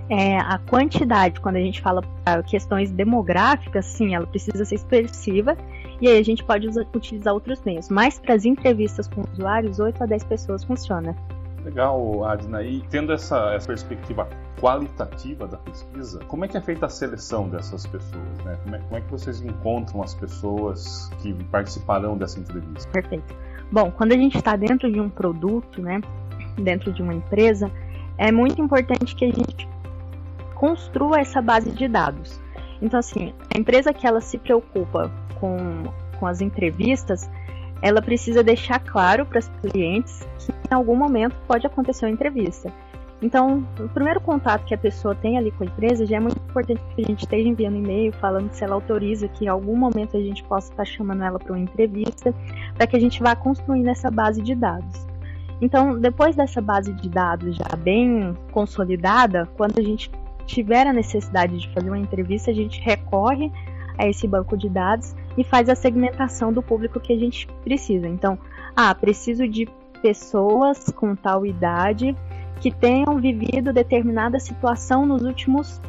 é, 0.08 0.36
a 0.36 0.58
quantidade, 0.58 1.40
quando 1.40 1.56
a 1.56 1.60
gente 1.60 1.80
fala 1.80 2.02
questões 2.46 2.90
demográficas, 2.90 3.86
sim, 3.86 4.14
ela 4.14 4.26
precisa 4.26 4.64
ser 4.64 4.74
expressiva 4.74 5.56
e 6.00 6.08
aí 6.08 6.18
a 6.18 6.24
gente 6.24 6.44
pode 6.44 6.68
usar, 6.68 6.84
utilizar 6.94 7.32
outros 7.32 7.62
meios. 7.62 7.88
Mas 7.88 8.18
para 8.18 8.34
as 8.34 8.44
entrevistas 8.44 9.06
com 9.06 9.22
usuários, 9.32 9.78
8 9.78 10.02
a 10.02 10.06
10 10.06 10.24
pessoas 10.24 10.64
funciona. 10.64 11.16
Legal, 11.64 12.24
Adna. 12.24 12.62
E 12.62 12.82
tendo 12.90 13.12
essa, 13.12 13.54
essa 13.54 13.66
perspectiva 13.66 14.28
qualitativa 14.60 15.46
da 15.46 15.56
pesquisa, 15.56 16.20
como 16.26 16.44
é 16.44 16.48
que 16.48 16.56
é 16.56 16.60
feita 16.60 16.86
a 16.86 16.88
seleção 16.88 17.48
dessas 17.48 17.86
pessoas? 17.86 18.38
Né? 18.44 18.58
Como, 18.62 18.76
é, 18.76 18.78
como 18.78 18.96
é 18.96 19.00
que 19.00 19.10
vocês 19.10 19.40
encontram 19.42 20.02
as 20.02 20.14
pessoas 20.14 21.10
que 21.20 21.32
participarão 21.44 22.16
dessa 22.16 22.38
entrevista? 22.38 22.90
Perfeito. 22.90 23.34
Bom, 23.72 23.90
quando 23.90 24.12
a 24.12 24.16
gente 24.16 24.36
está 24.36 24.56
dentro 24.56 24.92
de 24.92 25.00
um 25.00 25.08
produto, 25.08 25.80
né, 25.80 26.00
dentro 26.56 26.92
de 26.92 27.02
uma 27.02 27.14
empresa, 27.14 27.70
é 28.18 28.30
muito 28.30 28.60
importante 28.60 29.16
que 29.16 29.24
a 29.24 29.32
gente 29.32 29.68
construa 30.54 31.20
essa 31.20 31.42
base 31.42 31.72
de 31.72 31.88
dados. 31.88 32.40
Então, 32.80 33.00
assim, 33.00 33.32
a 33.54 33.58
empresa 33.58 33.92
que 33.92 34.06
ela 34.06 34.20
se 34.20 34.38
preocupa 34.38 35.10
com, 35.40 35.84
com 36.18 36.26
as 36.26 36.40
entrevistas, 36.40 37.28
ela 37.82 38.00
precisa 38.00 38.42
deixar 38.42 38.78
claro 38.80 39.26
para 39.26 39.38
os 39.38 39.48
clientes 39.62 40.26
que 40.38 40.52
em 40.70 40.74
algum 40.74 40.96
momento 40.96 41.36
pode 41.46 41.66
acontecer 41.66 42.06
uma 42.06 42.12
entrevista. 42.12 42.72
Então, 43.22 43.66
o 43.80 43.88
primeiro 43.88 44.20
contato 44.20 44.64
que 44.64 44.74
a 44.74 44.78
pessoa 44.78 45.14
tem 45.14 45.38
ali 45.38 45.50
com 45.52 45.64
a 45.64 45.66
empresa 45.66 46.04
já 46.04 46.16
é 46.16 46.20
muito 46.20 46.36
importante 46.38 46.82
que 46.94 47.02
a 47.02 47.06
gente 47.06 47.20
esteja 47.20 47.48
enviando 47.48 47.76
e-mail 47.76 48.12
falando 48.12 48.52
se 48.52 48.62
ela 48.62 48.74
autoriza 48.74 49.28
que 49.28 49.46
em 49.46 49.48
algum 49.48 49.76
momento 49.76 50.16
a 50.16 50.20
gente 50.20 50.42
possa 50.44 50.70
estar 50.70 50.84
chamando 50.84 51.22
ela 51.22 51.38
para 51.38 51.52
uma 51.52 51.58
entrevista, 51.58 52.34
para 52.74 52.86
que 52.86 52.96
a 52.96 53.00
gente 53.00 53.22
vá 53.22 53.34
construindo 53.34 53.88
essa 53.88 54.10
base 54.10 54.42
de 54.42 54.54
dados. 54.54 55.06
Então, 55.60 55.98
depois 55.98 56.36
dessa 56.36 56.60
base 56.60 56.92
de 56.92 57.08
dados 57.08 57.56
já 57.56 57.76
bem 57.76 58.36
consolidada, 58.52 59.48
quando 59.56 59.78
a 59.78 59.82
gente 59.82 60.10
tiver 60.44 60.86
a 60.86 60.92
necessidade 60.92 61.58
de 61.58 61.72
fazer 61.72 61.88
uma 61.88 61.98
entrevista, 61.98 62.50
a 62.50 62.54
gente 62.54 62.80
recorre 62.82 63.50
a 63.96 64.06
esse 64.06 64.26
banco 64.26 64.56
de 64.56 64.68
dados 64.68 65.14
e 65.36 65.44
faz 65.44 65.68
a 65.68 65.74
segmentação 65.74 66.52
do 66.52 66.62
público 66.62 67.00
que 67.00 67.12
a 67.12 67.18
gente 67.18 67.46
precisa. 67.62 68.08
Então, 68.08 68.38
ah, 68.76 68.94
preciso 68.94 69.46
de 69.46 69.68
pessoas 70.02 70.90
com 70.90 71.14
tal 71.14 71.46
idade 71.46 72.16
que 72.60 72.70
tenham 72.70 73.18
vivido 73.18 73.72
determinada 73.72 74.38
situação 74.38 75.06
nos 75.06 75.22
últimos 75.22 75.80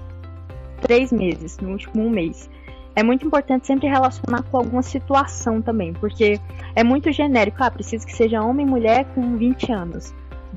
três 0.81 1.11
meses, 1.11 1.57
no 1.59 1.71
último 1.71 2.05
um 2.05 2.09
mês. 2.09 2.49
É 2.95 3.03
muito 3.03 3.25
importante 3.25 3.67
sempre 3.67 3.87
relacionar 3.87 4.43
com 4.43 4.57
alguma 4.57 4.81
situação 4.81 5.61
também, 5.61 5.93
porque 5.93 6.39
é 6.73 6.83
muito 6.83 7.11
genérico. 7.11 7.57
Ah, 7.61 7.69
preciso 7.69 8.05
que 8.05 8.15
seja 8.15 8.41
homem 8.41 8.65
e 8.65 8.69
mulher 8.69 9.05
com 9.13 9.35
20 9.35 9.71
anos. 9.71 10.13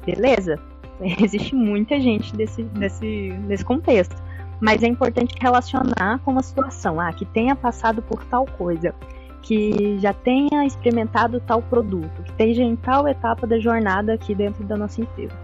Beleza, 0.07 0.59
existe 1.21 1.55
muita 1.55 1.99
gente 1.99 2.35
desse, 2.37 2.63
desse, 2.63 3.33
desse 3.49 3.65
contexto. 3.65 4.15
Mas 4.61 4.83
é 4.83 4.87
importante 4.87 5.35
relacionar 5.41 6.19
com 6.25 6.33
uma 6.33 6.43
situação, 6.43 7.01
ah, 7.01 7.13
que 7.13 7.25
tenha 7.25 7.55
passado 7.55 8.03
por 8.03 8.25
tal 8.25 8.45
coisa, 8.45 8.95
que 9.43 9.99
já 9.99 10.13
tenha 10.13 10.67
experimentado 10.67 11.41
tal 11.41 11.63
produto, 11.63 12.23
que 12.23 12.31
esteja 12.31 12.63
em 12.63 12.77
tal 12.77 13.07
etapa 13.07 13.47
da 13.47 13.59
jornada 13.59 14.15
aqui 14.15 14.35
dentro 14.35 14.65
da 14.65 14.77
nossa 14.77 15.01
empresa. 15.01 15.35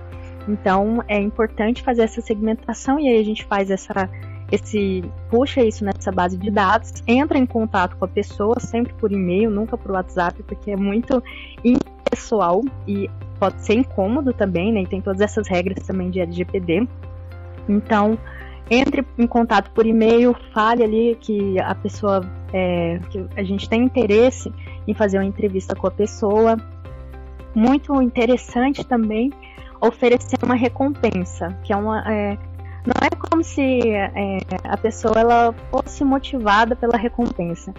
Então 0.48 1.02
é 1.08 1.18
importante 1.18 1.82
fazer 1.82 2.02
essa 2.02 2.20
segmentação 2.20 2.98
e 2.98 3.08
aí 3.08 3.20
a 3.20 3.24
gente 3.24 3.44
faz 3.44 3.70
essa 3.70 4.10
esse 4.52 5.02
puxa 5.30 5.62
isso 5.62 5.84
nessa 5.84 6.12
base 6.12 6.36
de 6.36 6.50
dados, 6.50 7.02
entra 7.06 7.38
em 7.38 7.46
contato 7.46 7.96
com 7.96 8.04
a 8.04 8.08
pessoa 8.08 8.60
sempre 8.60 8.92
por 8.92 9.10
e-mail, 9.10 9.50
nunca 9.50 9.76
por 9.76 9.92
WhatsApp, 9.92 10.42
porque 10.42 10.70
é 10.70 10.76
muito 10.76 11.22
impessoal 11.64 12.62
e 12.86 13.10
pode 13.40 13.62
ser 13.64 13.74
incômodo 13.74 14.32
também, 14.32 14.72
né? 14.72 14.82
E 14.82 14.86
tem 14.86 15.00
todas 15.00 15.20
essas 15.20 15.48
regras 15.48 15.84
também 15.86 16.10
de 16.10 16.20
LGPD. 16.20 16.86
Então, 17.68 18.18
entre 18.70 19.04
em 19.18 19.26
contato 19.26 19.70
por 19.70 19.86
e-mail, 19.86 20.34
fale 20.52 20.82
ali 20.82 21.18
que 21.20 21.58
a 21.60 21.74
pessoa, 21.74 22.22
é, 22.52 22.98
que 23.10 23.26
a 23.36 23.42
gente 23.42 23.68
tem 23.68 23.82
interesse 23.82 24.52
em 24.86 24.94
fazer 24.94 25.18
uma 25.18 25.24
entrevista 25.24 25.74
com 25.74 25.86
a 25.86 25.90
pessoa. 25.90 26.56
Muito 27.54 28.00
interessante 28.02 28.84
também 28.84 29.30
oferecer 29.80 30.38
uma 30.42 30.54
recompensa, 30.54 31.56
que 31.62 31.72
é 31.72 31.76
uma. 31.76 32.00
É, 32.10 32.38
não 32.84 32.94
é 33.00 33.10
como 33.30 33.42
se 33.42 33.80
é, 33.90 34.38
a 34.64 34.76
pessoa 34.76 35.14
ela 35.18 35.54
fosse 35.70 36.04
motivada 36.04 36.74
pela 36.74 36.98
recompensa, 36.98 37.72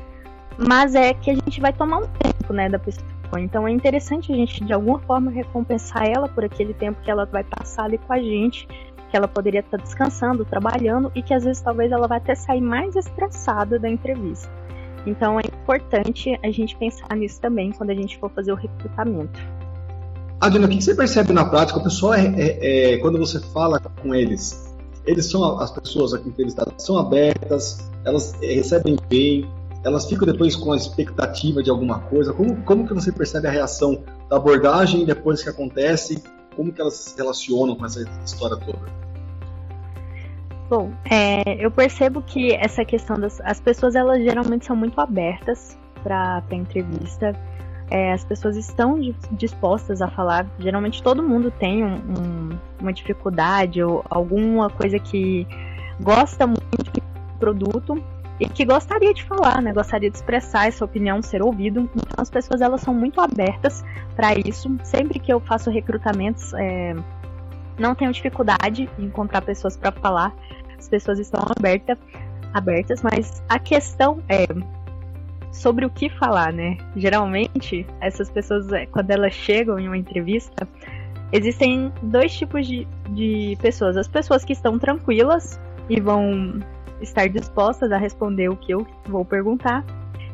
mas 0.58 0.96
é 0.96 1.14
que 1.14 1.30
a 1.30 1.36
gente 1.36 1.60
vai 1.60 1.74
tomar 1.74 1.98
um 1.98 2.08
tempo, 2.08 2.54
né, 2.54 2.70
da 2.70 2.80
pessoa. 2.80 3.06
Então 3.38 3.68
é 3.68 3.72
interessante 3.72 4.32
a 4.32 4.36
gente 4.36 4.64
de 4.64 4.72
alguma 4.72 5.00
forma 5.00 5.30
recompensar 5.30 6.08
ela 6.08 6.30
por 6.30 6.46
aquele 6.46 6.74
tempo 6.74 7.02
que 7.02 7.12
ela 7.12 7.26
vai 7.26 7.44
passar 7.44 7.86
ali 7.86 7.98
com 7.98 8.14
a 8.14 8.20
gente, 8.20 8.68
que 9.10 9.18
ela 9.18 9.28
poderia 9.28 9.62
estar 9.62 9.78
descansando, 9.78 10.46
trabalhando 10.46 11.12
e 11.16 11.22
que 11.22 11.34
às 11.34 11.44
vezes 11.44 11.62
talvez 11.62 11.92
ela 11.92 12.08
vai 12.08 12.18
até 12.18 12.36
sair 12.36 12.62
mais 12.62 12.96
estressada 12.96 13.80
da 13.80 13.90
entrevista. 13.90 14.50
Então 15.06 15.40
é 15.40 15.44
importante 15.46 16.38
a 16.44 16.52
gente 16.52 16.76
pensar 16.76 17.16
nisso 17.16 17.40
também 17.40 17.72
quando 17.72 17.92
a 17.92 17.96
gente 17.96 18.18
for 18.18 18.30
fazer 18.32 18.52
o 18.52 18.56
recrutamento. 18.56 19.40
Adina, 20.42 20.66
o 20.66 20.70
que 20.70 20.82
você 20.82 20.94
percebe 20.94 21.32
na 21.32 21.46
prática? 21.46 21.80
O 21.80 21.84
pessoal, 21.84 22.14
é, 22.16 22.26
é, 22.38 22.94
é, 22.94 22.98
quando 22.98 23.18
você 23.18 23.40
fala 23.40 23.80
com 23.80 24.14
eles, 24.14 24.76
eles 25.06 25.26
são 25.28 25.60
as 25.60 25.72
pessoas 25.72 26.14
aqui 26.14 26.28
entrevistadas 26.28 26.74
são 26.78 26.98
abertas, 26.98 27.90
elas 28.04 28.34
recebem 28.42 28.98
bem, 29.10 29.50
elas 29.84 30.06
ficam 30.06 30.26
depois 30.26 30.56
com 30.56 30.74
a 30.74 30.76
expectativa 30.76 31.62
de 31.62 31.70
alguma 31.70 32.00
coisa. 32.00 32.34
Como, 32.34 32.56
como 32.64 32.88
que 32.88 32.94
você 32.94 33.12
percebe 33.12 33.48
a 33.48 33.52
reação 33.52 34.04
da 34.30 34.38
abordagem 34.38 35.06
depois 35.06 35.44
que 35.44 35.50
acontece? 35.50 36.22
Como 36.56 36.72
que 36.72 36.82
elas 36.82 36.96
se 36.96 37.18
relacionam 37.18 37.76
com 37.76 37.86
essa 37.86 38.02
história 38.24 38.58
toda? 38.58 39.06
Bom, 40.70 40.92
é, 41.10 41.64
eu 41.64 41.70
percebo 41.70 42.22
que 42.22 42.54
essa 42.54 42.84
questão 42.84 43.20
das 43.20 43.40
as 43.42 43.60
pessoas 43.60 43.94
elas 43.94 44.24
geralmente 44.24 44.66
são 44.66 44.76
muito 44.76 45.00
abertas 45.00 45.78
para 46.04 46.44
entrevista. 46.52 47.34
É, 47.90 48.14
as 48.14 48.26
pessoas 48.26 48.58
estão 48.58 49.00
dispostas 49.32 50.02
a 50.02 50.08
falar. 50.08 50.48
Geralmente 50.58 51.04
todo 51.04 51.22
mundo 51.22 51.52
tem 51.52 51.84
um, 51.84 51.96
um, 51.96 52.60
uma 52.82 52.92
dificuldade 52.92 53.84
ou 53.84 54.04
alguma 54.10 54.70
coisa 54.72 54.98
que 54.98 55.48
gosta 56.02 56.48
muito 56.48 56.92
do 56.92 57.02
produto 57.40 58.04
e 58.40 58.50
que 58.50 58.66
gostaria 58.66 59.14
de 59.14 59.24
falar, 59.24 59.62
né? 59.62 59.72
Gostaria 59.72 60.10
de 60.10 60.18
expressar 60.18 60.68
essa 60.68 60.84
opinião, 60.84 61.22
ser 61.22 61.42
ouvido. 61.42 61.90
Então 61.96 62.22
as 62.22 62.30
pessoas 62.30 62.62
elas 62.62 62.82
são 62.82 62.94
muito 62.94 63.22
abertas 63.22 63.84
para 64.16 64.34
isso. 64.34 64.76
Sempre 64.84 65.20
que 65.20 65.32
eu 65.32 65.40
faço 65.40 65.70
recrutamentos, 65.70 66.54
é, 66.56 66.94
não 67.80 67.96
tenho 67.96 68.12
dificuldade 68.12 68.90
em 69.00 69.06
encontrar 69.06 69.42
pessoas 69.42 69.78
para 69.78 69.92
falar. 69.92 70.34
As 70.78 70.90
pessoas 70.90 71.18
estão 71.20 71.42
abertas, 71.58 71.98
abertas, 72.54 73.02
mas 73.02 73.42
a 73.48 73.58
questão 73.58 74.22
é 74.28 74.46
sobre 75.52 75.86
o 75.86 75.90
que 75.90 76.10
falar, 76.10 76.52
né? 76.52 76.78
Geralmente, 76.96 77.88
essas 78.02 78.30
pessoas, 78.30 78.72
é, 78.74 78.86
quando 78.86 79.12
elas 79.12 79.34
chegam 79.34 79.80
em 79.80 79.88
uma 79.88 79.98
entrevista, 79.98 80.68
existem 81.32 81.92
dois 82.02 82.36
tipos 82.38 82.68
de, 82.68 82.86
de 83.12 83.58
pessoas. 83.62 83.96
As 83.96 84.08
pessoas 84.08 84.44
que 84.44 84.52
estão 84.52 84.78
tranquilas 84.78 85.58
e 85.90 86.02
vão 86.02 86.60
estar 87.02 87.28
dispostas 87.28 87.92
a 87.92 87.98
responder 87.98 88.50
o 88.50 88.56
que 88.56 88.74
eu 88.74 88.86
vou 89.08 89.26
perguntar, 89.26 89.84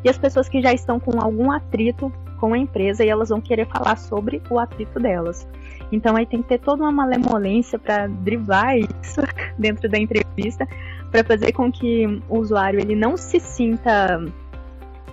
e 0.04 0.10
as 0.10 0.18
pessoas 0.18 0.50
que 0.50 0.62
já 0.62 0.74
estão 0.74 1.00
com 1.00 1.20
algum 1.20 1.52
atrito 1.52 2.12
com 2.40 2.54
a 2.54 2.58
empresa 2.58 3.06
e 3.06 3.10
elas 3.10 3.30
vão 3.30 3.40
querer 3.40 3.68
falar 3.68 3.96
sobre 3.98 4.42
o 4.50 4.58
atrito 4.58 5.00
delas. 5.00 5.48
Então 5.92 6.16
aí 6.16 6.26
tem 6.26 6.42
que 6.42 6.50
ter 6.50 6.60
toda 6.60 6.84
uma 6.84 6.92
malemolência 6.92 7.78
para 7.78 8.08
drivar 8.08 8.78
isso 8.78 9.22
dentro 9.60 9.88
da 9.88 10.00
entrevista, 10.00 10.68
para 11.12 11.24
fazer 11.24 11.52
com 11.52 11.72
que 11.72 12.06
o 12.28 12.40
usuário 12.40 12.80
ele 12.80 12.96
não 12.96 13.16
se 13.16 13.40
sinta 13.40 14.26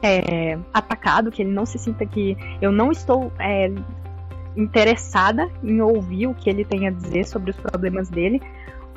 é, 0.02 0.58
atacado, 0.72 1.30
que 1.30 1.42
ele 1.42 1.50
não 1.50 1.66
se 1.66 1.78
sinta 1.78 2.06
que 2.06 2.36
eu 2.62 2.72
não 2.72 2.90
estou 2.90 3.30
é, 3.38 3.70
interessada 4.56 5.50
em 5.62 5.80
ouvir 5.80 6.28
o 6.28 6.34
que 6.34 6.48
ele 6.48 6.64
tem 6.64 6.86
a 6.86 6.90
dizer 6.90 7.26
sobre 7.26 7.50
os 7.50 7.56
problemas 7.56 8.08
dele, 8.08 8.40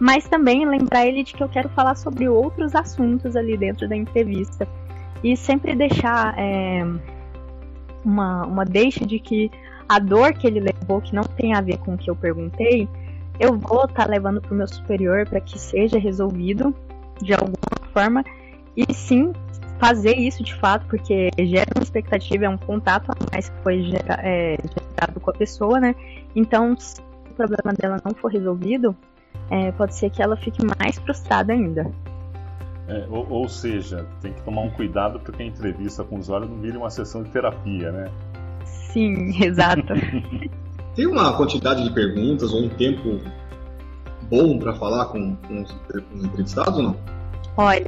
mas 0.02 0.28
também 0.28 0.66
lembrar 0.68 1.06
ele 1.06 1.24
de 1.24 1.32
que 1.32 1.44
eu 1.44 1.48
quero 1.48 1.70
falar 1.70 1.94
sobre 1.94 2.28
outros 2.28 2.74
assuntos 2.74 3.36
ali 3.36 3.56
dentro 3.56 3.88
da 3.88 3.96
entrevista 3.96 4.68
e 5.24 5.38
sempre 5.38 5.76
deixar 5.76 6.34
é, 6.40 6.84
uma, 8.04 8.48
uma 8.48 8.66
deixa 8.66 9.06
de 9.06 9.20
que 9.20 9.52
a 9.88 10.00
dor 10.00 10.34
que 10.34 10.48
ele 10.48 10.60
levou, 10.60 11.02
que 11.02 11.14
não 11.14 11.22
tem 11.22 11.54
a 11.54 11.62
ver 11.62 11.78
com 11.78 11.94
o 11.94 11.98
que 12.00 12.10
eu 12.10 12.16
perguntei, 12.16 12.90
eu 13.40 13.56
vou 13.56 13.86
estar 13.86 14.06
tá 14.06 14.10
levando 14.10 14.42
para 14.42 14.52
o 14.52 14.58
meu 14.58 14.68
superior 14.68 15.30
para 15.30 15.40
que 15.40 15.60
seja 15.60 16.00
resolvido 16.00 16.74
de 17.22 17.36
alguma 17.36 17.54
forma 17.94 18.26
e 18.76 18.92
sim 18.96 19.32
fazer 19.78 20.18
isso 20.18 20.42
de 20.42 20.56
fato, 20.56 20.84
porque 20.88 21.30
gera 21.38 21.70
uma 21.76 21.84
expectativa, 21.84 22.46
é 22.46 22.50
um 22.50 22.58
contato 22.58 23.12
a 23.12 23.16
mais 23.32 23.50
que 23.50 23.58
foi 23.62 23.92
é, 24.24 24.58
gerado 24.58 25.20
com 25.20 25.30
a 25.30 25.34
pessoa, 25.34 25.80
né? 25.80 25.94
Então, 26.36 26.76
se 26.76 27.00
o 27.30 27.34
problema 27.36 27.72
dela 27.74 28.02
não 28.04 28.16
for 28.16 28.32
resolvido, 28.32 28.96
é, 29.52 29.70
pode 29.74 29.94
ser 29.94 30.10
que 30.10 30.22
ela 30.22 30.38
fique 30.38 30.66
mais 30.66 30.98
frustrada 30.98 31.52
ainda. 31.52 31.92
É, 32.88 33.06
ou, 33.10 33.30
ou, 33.30 33.50
seja, 33.50 34.08
tem 34.22 34.32
que 34.32 34.42
tomar 34.42 34.62
um 34.62 34.70
cuidado 34.70 35.20
para 35.20 35.34
que 35.34 35.44
a 35.44 35.46
entrevista 35.46 36.04
com 36.04 36.16
o 36.16 36.20
usuário 36.20 36.48
não 36.48 36.58
vire 36.58 36.78
uma 36.78 36.90
sessão 36.90 37.22
de 37.22 37.30
terapia, 37.30 37.92
né? 37.92 38.10
Sim, 38.66 39.32
exato. 39.44 39.94
tem 40.96 41.06
uma 41.06 41.36
quantidade 41.36 41.84
de 41.84 41.94
perguntas 41.94 42.54
ou 42.54 42.64
um 42.64 42.70
tempo 42.70 43.20
bom 44.30 44.58
para 44.58 44.74
falar 44.74 45.06
com, 45.08 45.36
com, 45.36 45.62
os, 45.62 45.72
com, 45.72 46.16
os, 46.16 46.24
entrevistados 46.24 46.78
ou 46.78 46.84
não? 46.84 46.98
Olha, 47.58 47.86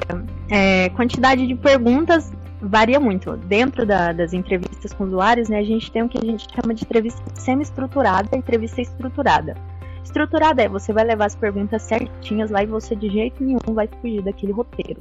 é, 0.50 0.90
quantidade 0.90 1.48
de 1.48 1.56
perguntas 1.56 2.32
varia 2.62 3.00
muito. 3.00 3.38
Dentro 3.38 3.86
da, 3.86 4.12
das 4.12 4.34
entrevistas 4.34 4.94
com 4.94 5.06
usuários, 5.06 5.48
né, 5.48 5.60
a 5.60 5.64
gente 5.64 5.90
tem 5.90 6.04
o 6.04 6.10
que 6.10 6.18
a 6.18 6.26
gente 6.26 6.46
chama 6.54 6.74
de 6.74 6.84
entrevista 6.84 7.22
semi-estruturada 7.34 8.30
e 8.34 8.38
entrevista 8.38 8.82
estruturada. 8.82 9.56
Estruturada 10.04 10.62
é 10.62 10.68
você 10.68 10.92
vai 10.92 11.04
levar 11.04 11.26
as 11.26 11.36
perguntas 11.36 11.82
certinhas 11.84 12.52
lá 12.52 12.64
e 12.64 12.68
você 12.68 12.96
de 12.96 13.10
jeito 13.10 13.44
nenhum 13.44 13.74
vai 13.74 13.88
fugir 13.88 14.22
daquele 14.22 14.52
roteiro. 14.52 15.00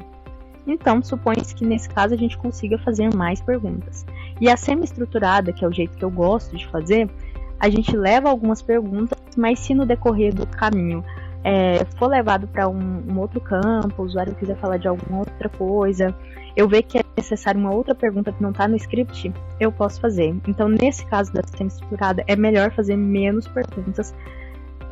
Então, 0.66 1.02
supõe-se 1.02 1.54
que 1.54 1.64
nesse 1.64 1.88
caso 1.88 2.14
a 2.14 2.16
gente 2.16 2.38
consiga 2.38 2.78
fazer 2.78 3.12
mais 3.14 3.40
perguntas. 3.40 4.06
E 4.40 4.48
a 4.48 4.56
semi-estruturada, 4.56 5.52
que 5.52 5.64
é 5.64 5.68
o 5.68 5.72
jeito 5.72 5.96
que 5.96 6.04
eu 6.04 6.10
gosto 6.10 6.56
de 6.56 6.66
fazer, 6.68 7.10
a 7.58 7.68
gente 7.68 7.96
leva 7.96 8.30
algumas 8.30 8.62
perguntas, 8.62 9.18
mas 9.36 9.58
se 9.58 9.74
no 9.74 9.84
decorrer 9.84 10.34
do 10.34 10.46
caminho 10.46 11.04
é, 11.44 11.84
for 11.96 12.06
levado 12.06 12.46
para 12.46 12.68
um, 12.68 13.02
um, 13.08 13.18
outro 13.18 13.40
campo, 13.40 14.02
o 14.02 14.04
usuário 14.04 14.34
quiser 14.34 14.56
falar 14.56 14.76
de 14.76 14.86
alguma 14.86 15.20
outra 15.20 15.48
coisa, 15.48 16.14
eu 16.56 16.68
ver 16.68 16.82
que 16.82 16.98
é 16.98 17.02
necessário 17.16 17.60
uma 17.60 17.74
outra 17.74 17.94
pergunta 17.94 18.32
que 18.32 18.42
não 18.42 18.50
está 18.50 18.68
no 18.68 18.76
script, 18.76 19.32
eu 19.58 19.72
posso 19.72 20.00
fazer. 20.00 20.34
Então, 20.46 20.68
nesse 20.68 21.04
caso 21.06 21.32
da 21.32 21.42
semi-estruturada, 21.42 22.22
é 22.28 22.36
melhor 22.36 22.70
fazer 22.70 22.96
menos 22.96 23.48
perguntas 23.48 24.14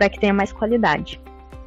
para 0.00 0.08
que 0.08 0.18
tenha 0.18 0.32
mais 0.32 0.50
qualidade. 0.50 1.20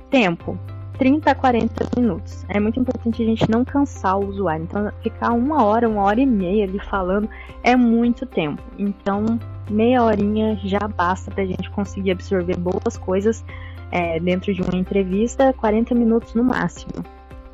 Tempo. 0.09 0.57
30 0.97 1.29
a 1.29 1.35
40 1.35 1.85
minutos. 1.95 2.43
É 2.49 2.59
muito 2.59 2.79
importante 2.79 3.21
a 3.21 3.25
gente 3.25 3.47
não 3.49 3.63
cansar 3.63 4.17
o 4.17 4.27
usuário. 4.27 4.63
Então, 4.63 4.91
ficar 5.03 5.33
uma 5.33 5.63
hora, 5.63 5.87
uma 5.87 6.01
hora 6.01 6.19
e 6.19 6.25
meia 6.25 6.63
ali 6.63 6.79
falando 6.79 7.29
é 7.61 7.75
muito 7.75 8.25
tempo. 8.25 8.59
Então, 8.79 9.39
meia 9.69 10.03
horinha 10.03 10.59
já 10.63 10.79
basta 10.79 11.29
para 11.29 11.43
a 11.43 11.45
gente 11.45 11.69
conseguir 11.69 12.09
absorver 12.09 12.57
boas 12.57 12.97
coisas 12.97 13.45
é, 13.91 14.19
dentro 14.19 14.51
de 14.51 14.63
uma 14.63 14.75
entrevista, 14.75 15.53
40 15.53 15.93
minutos 15.93 16.33
no 16.33 16.43
máximo. 16.43 17.05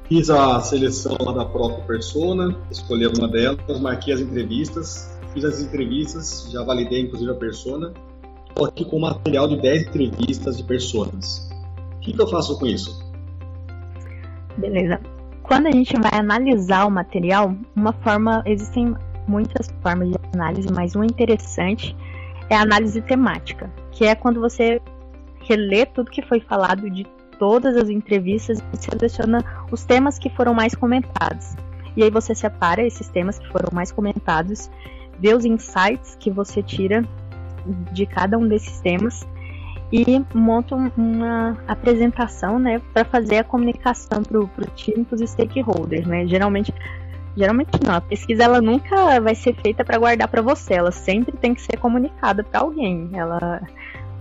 Fiz 0.05 0.29
a 0.29 0.61
seleção 0.61 1.17
lá 1.19 1.33
da 1.33 1.45
própria 1.45 1.83
persona, 1.83 2.55
escolhi 2.71 3.05
uma 3.05 3.27
delas, 3.27 3.81
marquei 3.81 4.13
as 4.13 4.21
entrevistas, 4.21 5.13
fiz 5.33 5.43
as 5.43 5.59
entrevistas, 5.59 6.49
já 6.49 6.63
validei 6.63 7.01
inclusive 7.01 7.31
a 7.31 7.35
persona 7.35 7.93
estou 8.59 8.67
aqui 8.67 8.83
com 8.83 8.99
material 8.99 9.47
de 9.47 9.57
10 9.61 9.87
entrevistas 9.87 10.57
de 10.57 10.63
pessoas. 10.63 11.49
O 11.95 11.99
que, 11.99 12.13
que 12.13 12.21
eu 12.21 12.27
faço 12.27 12.59
com 12.59 12.65
isso? 12.65 13.09
Beleza. 14.57 14.99
Quando 15.43 15.67
a 15.67 15.71
gente 15.71 15.95
vai 15.99 16.19
analisar 16.19 16.85
o 16.85 16.91
material, 16.91 17.55
uma 17.75 17.93
forma, 17.93 18.43
existem 18.45 18.93
muitas 19.27 19.69
formas 19.81 20.09
de 20.09 20.17
análise, 20.33 20.67
mas 20.71 20.95
uma 20.95 21.05
interessante 21.05 21.95
é 22.49 22.55
a 22.55 22.61
análise 22.61 23.01
temática, 23.01 23.71
que 23.91 24.05
é 24.05 24.13
quando 24.13 24.41
você 24.41 24.81
relê 25.41 25.85
tudo 25.85 26.11
que 26.11 26.21
foi 26.21 26.39
falado 26.39 26.89
de 26.89 27.05
todas 27.37 27.77
as 27.77 27.89
entrevistas 27.89 28.59
e 28.73 28.77
seleciona 28.77 29.43
os 29.71 29.85
temas 29.85 30.19
que 30.19 30.29
foram 30.29 30.53
mais 30.53 30.75
comentados. 30.75 31.55
E 31.95 32.03
aí 32.03 32.09
você 32.09 32.35
separa 32.35 32.85
esses 32.85 33.07
temas 33.07 33.39
que 33.39 33.47
foram 33.47 33.69
mais 33.71 33.91
comentados, 33.91 34.69
vê 35.17 35.33
os 35.33 35.45
insights 35.45 36.15
que 36.19 36.29
você 36.29 36.61
tira 36.61 37.03
de 37.91 38.05
cada 38.05 38.37
um 38.37 38.47
desses 38.47 38.79
temas 38.81 39.27
e 39.91 40.23
montam 40.33 40.91
uma 40.95 41.57
apresentação, 41.67 42.59
né, 42.59 42.79
para 42.93 43.03
fazer 43.03 43.37
a 43.37 43.43
comunicação 43.43 44.21
para 44.21 44.39
o 44.39 44.49
time, 44.75 45.03
para 45.03 45.15
os 45.15 45.29
stakeholders, 45.29 46.05
né. 46.05 46.27
Geralmente, 46.27 46.73
geralmente 47.35 47.71
não. 47.83 47.95
A 47.95 48.01
pesquisa 48.01 48.43
ela 48.43 48.61
nunca 48.61 49.19
vai 49.19 49.33
ser 49.33 49.55
feita 49.55 49.83
para 49.83 49.97
guardar 49.97 50.27
para 50.27 50.41
você. 50.41 50.75
Ela 50.75 50.91
sempre 50.91 51.35
tem 51.37 51.53
que 51.55 51.61
ser 51.61 51.77
comunicada 51.77 52.43
para 52.43 52.61
alguém. 52.61 53.09
Ela, 53.13 53.61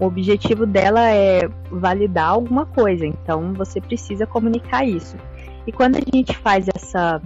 o 0.01 0.07
objetivo 0.07 0.64
dela 0.64 1.11
é 1.11 1.48
validar 1.70 2.31
alguma 2.31 2.64
coisa. 2.64 3.05
Então, 3.05 3.53
você 3.53 3.81
precisa 3.81 4.27
comunicar 4.27 4.87
isso. 4.87 5.16
E 5.66 5.72
quando 5.72 5.96
a 5.96 6.16
gente 6.16 6.35
faz 6.38 6.66
essa 6.74 7.20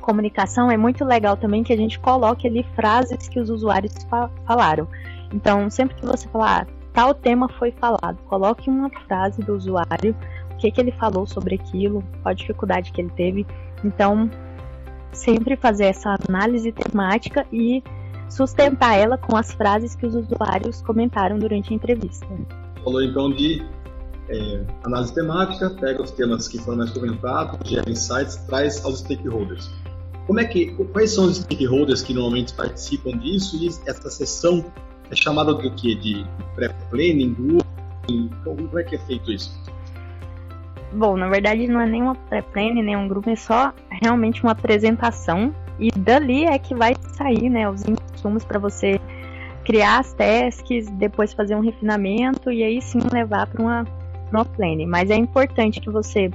comunicação, 0.00 0.68
é 0.68 0.76
muito 0.76 1.04
legal 1.04 1.36
também 1.36 1.62
que 1.62 1.72
a 1.72 1.76
gente 1.76 2.00
coloque 2.00 2.48
ali 2.48 2.66
frases 2.74 3.28
que 3.28 3.38
os 3.38 3.48
usuários 3.48 3.94
fa 4.10 4.28
falaram. 4.44 4.88
Então, 5.32 5.70
sempre 5.70 5.96
que 5.96 6.06
você 6.06 6.28
falar, 6.28 6.62
ah, 6.62 6.66
tal 6.92 7.14
tema 7.14 7.48
foi 7.48 7.72
falado, 7.72 8.18
coloque 8.28 8.68
uma 8.68 8.90
frase 9.06 9.40
do 9.42 9.54
usuário, 9.54 10.14
o 10.52 10.56
que, 10.56 10.70
que 10.70 10.80
ele 10.80 10.92
falou 10.92 11.26
sobre 11.26 11.54
aquilo, 11.54 12.02
qual 12.22 12.32
a 12.32 12.34
dificuldade 12.34 12.92
que 12.92 13.00
ele 13.00 13.10
teve. 13.10 13.46
Então, 13.84 14.30
sempre 15.12 15.56
fazer 15.56 15.86
essa 15.86 16.16
análise 16.28 16.72
temática 16.72 17.46
e 17.52 17.82
sustentar 18.28 18.96
ela 18.96 19.18
com 19.18 19.36
as 19.36 19.52
frases 19.52 19.94
que 19.94 20.06
os 20.06 20.14
usuários 20.14 20.80
comentaram 20.82 21.38
durante 21.38 21.72
a 21.72 21.76
entrevista. 21.76 22.26
Falou 22.82 23.02
então 23.02 23.30
de 23.30 23.62
é, 24.28 24.64
análise 24.84 25.14
temática, 25.14 25.70
pega 25.70 26.02
os 26.02 26.10
temas 26.12 26.48
que 26.48 26.58
foram 26.58 26.78
mais 26.78 26.90
comentados, 26.90 27.68
gera 27.68 27.90
insights, 27.90 28.36
traz 28.46 28.84
aos 28.84 29.00
stakeholders. 29.00 29.70
Como 30.26 30.40
é 30.40 30.44
que, 30.44 30.72
quais 30.92 31.10
são 31.10 31.24
os 31.24 31.38
stakeholders 31.38 32.00
que 32.00 32.14
normalmente 32.14 32.54
participam 32.54 33.18
disso 33.18 33.56
e 33.56 33.66
essa 33.66 34.08
sessão 34.08 34.64
é 35.12 35.16
chamada 35.16 35.54
do 35.54 35.70
que? 35.70 35.94
De 35.94 36.26
pré-planning? 36.54 37.60
Como 38.42 38.78
é 38.78 38.82
que 38.82 38.96
é 38.96 38.98
feito 38.98 39.30
isso? 39.30 39.62
Bom, 40.92 41.16
na 41.16 41.28
verdade 41.28 41.68
não 41.68 41.80
é 41.80 41.86
nem 41.86 42.02
uma 42.02 42.14
pré-planning, 42.14 42.82
nem 42.82 42.96
um 42.96 43.06
grupo, 43.06 43.30
é 43.30 43.36
só 43.36 43.72
realmente 43.90 44.42
uma 44.42 44.52
apresentação. 44.52 45.54
E 45.78 45.90
dali 45.90 46.44
é 46.44 46.58
que 46.58 46.74
vai 46.74 46.94
sair 47.16 47.48
né, 47.48 47.68
os 47.68 47.82
insumos 47.86 48.44
para 48.44 48.58
você 48.58 49.00
criar 49.64 50.00
as 50.00 50.12
tasks, 50.12 50.88
depois 50.92 51.32
fazer 51.32 51.54
um 51.54 51.60
refinamento 51.60 52.50
e 52.50 52.62
aí 52.62 52.82
sim 52.82 53.00
levar 53.12 53.46
para 53.46 53.62
uma, 53.62 53.86
uma 54.30 54.44
planning. 54.44 54.86
Mas 54.86 55.10
é 55.10 55.16
importante 55.16 55.80
que 55.80 55.90
você 55.90 56.30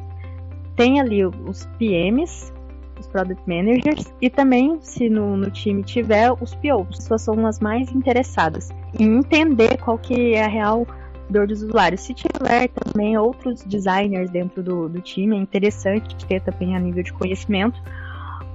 tenha 0.76 1.04
ali 1.04 1.26
os 1.26 1.68
PMs, 1.78 2.54
os 3.00 3.08
Product 3.08 3.42
Managers, 3.48 4.14
e 4.22 4.30
também, 4.30 4.78
se 4.82 5.10
no, 5.10 5.38
no 5.38 5.50
time 5.52 5.84
tiver, 5.84 6.32
os 6.32 6.56
POs, 6.56 6.98
pessoas 6.98 7.22
são 7.22 7.46
as 7.46 7.60
mais 7.60 7.92
interessadas 7.92 8.70
em 9.00 9.18
entender 9.18 9.78
qual 9.78 9.98
que 9.98 10.34
é 10.34 10.44
a 10.44 10.48
real 10.48 10.86
dor 11.30 11.48
dos 11.48 11.64
usuários. 11.64 12.02
Se 12.02 12.14
tiver 12.14 12.70
também 12.70 13.18
outros 13.18 13.64
designers 13.64 14.30
dentro 14.30 14.64
do, 14.64 14.90
do 14.90 15.02
time, 15.02 15.36
é 15.36 15.40
interessante 15.40 16.16
ter 16.26 16.42
também 16.42 16.76
a 16.76 16.80
nível 16.80 17.04
de 17.04 17.14
conhecimento. 17.14 17.82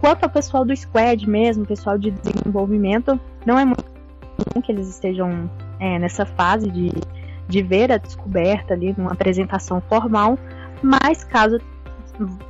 Quanto 0.00 0.24
ao 0.24 0.31
pessoal 0.31 0.64
do 0.64 0.74
squad 0.74 1.28
mesmo, 1.28 1.64
pessoal 1.64 1.96
de 1.96 2.11
desenvolvimento, 2.11 3.20
não 3.46 3.59
é 3.59 3.64
muito 3.64 3.85
comum 3.85 4.62
que 4.62 4.72
eles 4.72 4.88
estejam 4.88 5.50
é, 5.78 5.98
nessa 5.98 6.26
fase 6.26 6.70
de, 6.70 6.90
de 7.48 7.62
ver 7.62 7.92
a 7.92 7.98
descoberta 7.98 8.74
ali 8.74 8.94
numa 8.96 9.12
apresentação 9.12 9.81
formal, 9.83 10.38
mas 10.83 11.22
caso 11.22 11.61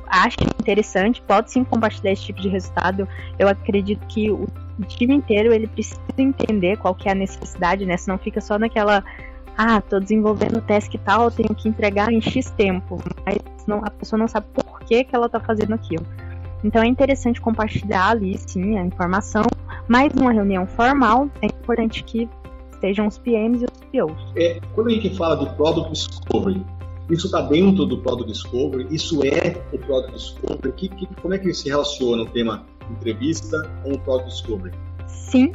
acha 0.07 0.43
interessante, 0.43 1.21
pode 1.21 1.51
sim 1.51 1.63
compartilhar 1.63 2.11
esse 2.11 2.23
tipo 2.23 2.41
de 2.41 2.49
resultado. 2.49 3.07
Eu 3.39 3.47
acredito 3.47 4.05
que 4.07 4.29
o 4.31 4.47
time 4.87 5.15
inteiro 5.15 5.53
ele 5.53 5.67
precisa 5.67 6.01
entender 6.17 6.77
qual 6.77 6.93
que 6.93 7.07
é 7.07 7.11
a 7.11 7.15
necessidade, 7.15 7.85
né? 7.85 7.97
Senão 7.97 8.17
fica 8.17 8.41
só 8.41 8.57
naquela 8.57 9.03
ah, 9.57 9.77
estou 9.77 9.99
desenvolvendo 9.99 10.57
o 10.57 10.61
task 10.61 10.93
tal, 11.05 11.29
tenho 11.29 11.53
que 11.53 11.69
entregar 11.69 12.11
em 12.11 12.21
X 12.21 12.49
tempo, 12.51 13.01
mas 13.25 13.37
não, 13.67 13.79
a 13.83 13.89
pessoa 13.89 14.19
não 14.19 14.27
sabe 14.27 14.47
por 14.53 14.79
que, 14.81 15.03
que 15.03 15.15
ela 15.15 15.27
está 15.27 15.39
fazendo 15.39 15.73
aquilo. 15.73 16.05
Então 16.63 16.81
é 16.81 16.87
interessante 16.87 17.41
compartilhar 17.41 18.09
ali, 18.09 18.37
sim, 18.37 18.77
a 18.77 18.85
informação, 18.85 19.43
mas 19.87 20.13
numa 20.13 20.31
reunião 20.31 20.65
formal 20.65 21.29
é 21.41 21.47
importante 21.47 22.03
que 22.03 22.27
estejam 22.71 23.07
os 23.07 23.17
PMs 23.17 23.61
e 23.61 23.65
os 23.65 24.07
POs. 24.07 24.33
É, 24.35 24.59
quando 24.73 24.87
a 24.87 24.91
gente 24.91 25.15
fala 25.15 25.37
de 25.37 25.55
Product 25.55 25.91
Discovery, 25.91 26.65
isso 27.09 27.25
está 27.27 27.41
dentro 27.41 27.85
do 27.85 27.97
Product 27.97 28.31
Discovery? 28.31 28.87
Isso 28.89 29.25
é 29.25 29.61
o 29.73 29.77
Product 29.77 30.13
Discovery? 30.13 30.71
Que, 30.73 30.89
que, 30.89 31.07
como 31.21 31.33
é 31.33 31.37
que 31.37 31.53
se 31.53 31.69
relaciona 31.69 32.23
o 32.23 32.25
tema 32.25 32.65
entrevista 32.89 33.57
com 33.83 33.93
o 33.93 33.99
Product 33.99 34.29
Discovery? 34.29 34.73
Sim, 35.07 35.51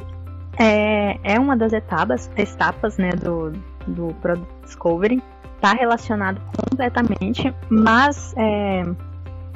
é, 0.59 1.19
é 1.23 1.39
uma 1.39 1.57
das 1.57 1.73
etapas, 1.73 2.31
etapas 2.37 2.99
né, 2.99 3.11
do, 3.11 3.53
do 3.87 4.15
Product 4.21 4.53
Discovery. 4.65 5.23
Está 5.57 5.73
relacionado 5.73 6.41
completamente, 6.57 7.53
mas 7.69 8.33
é, 8.37 8.83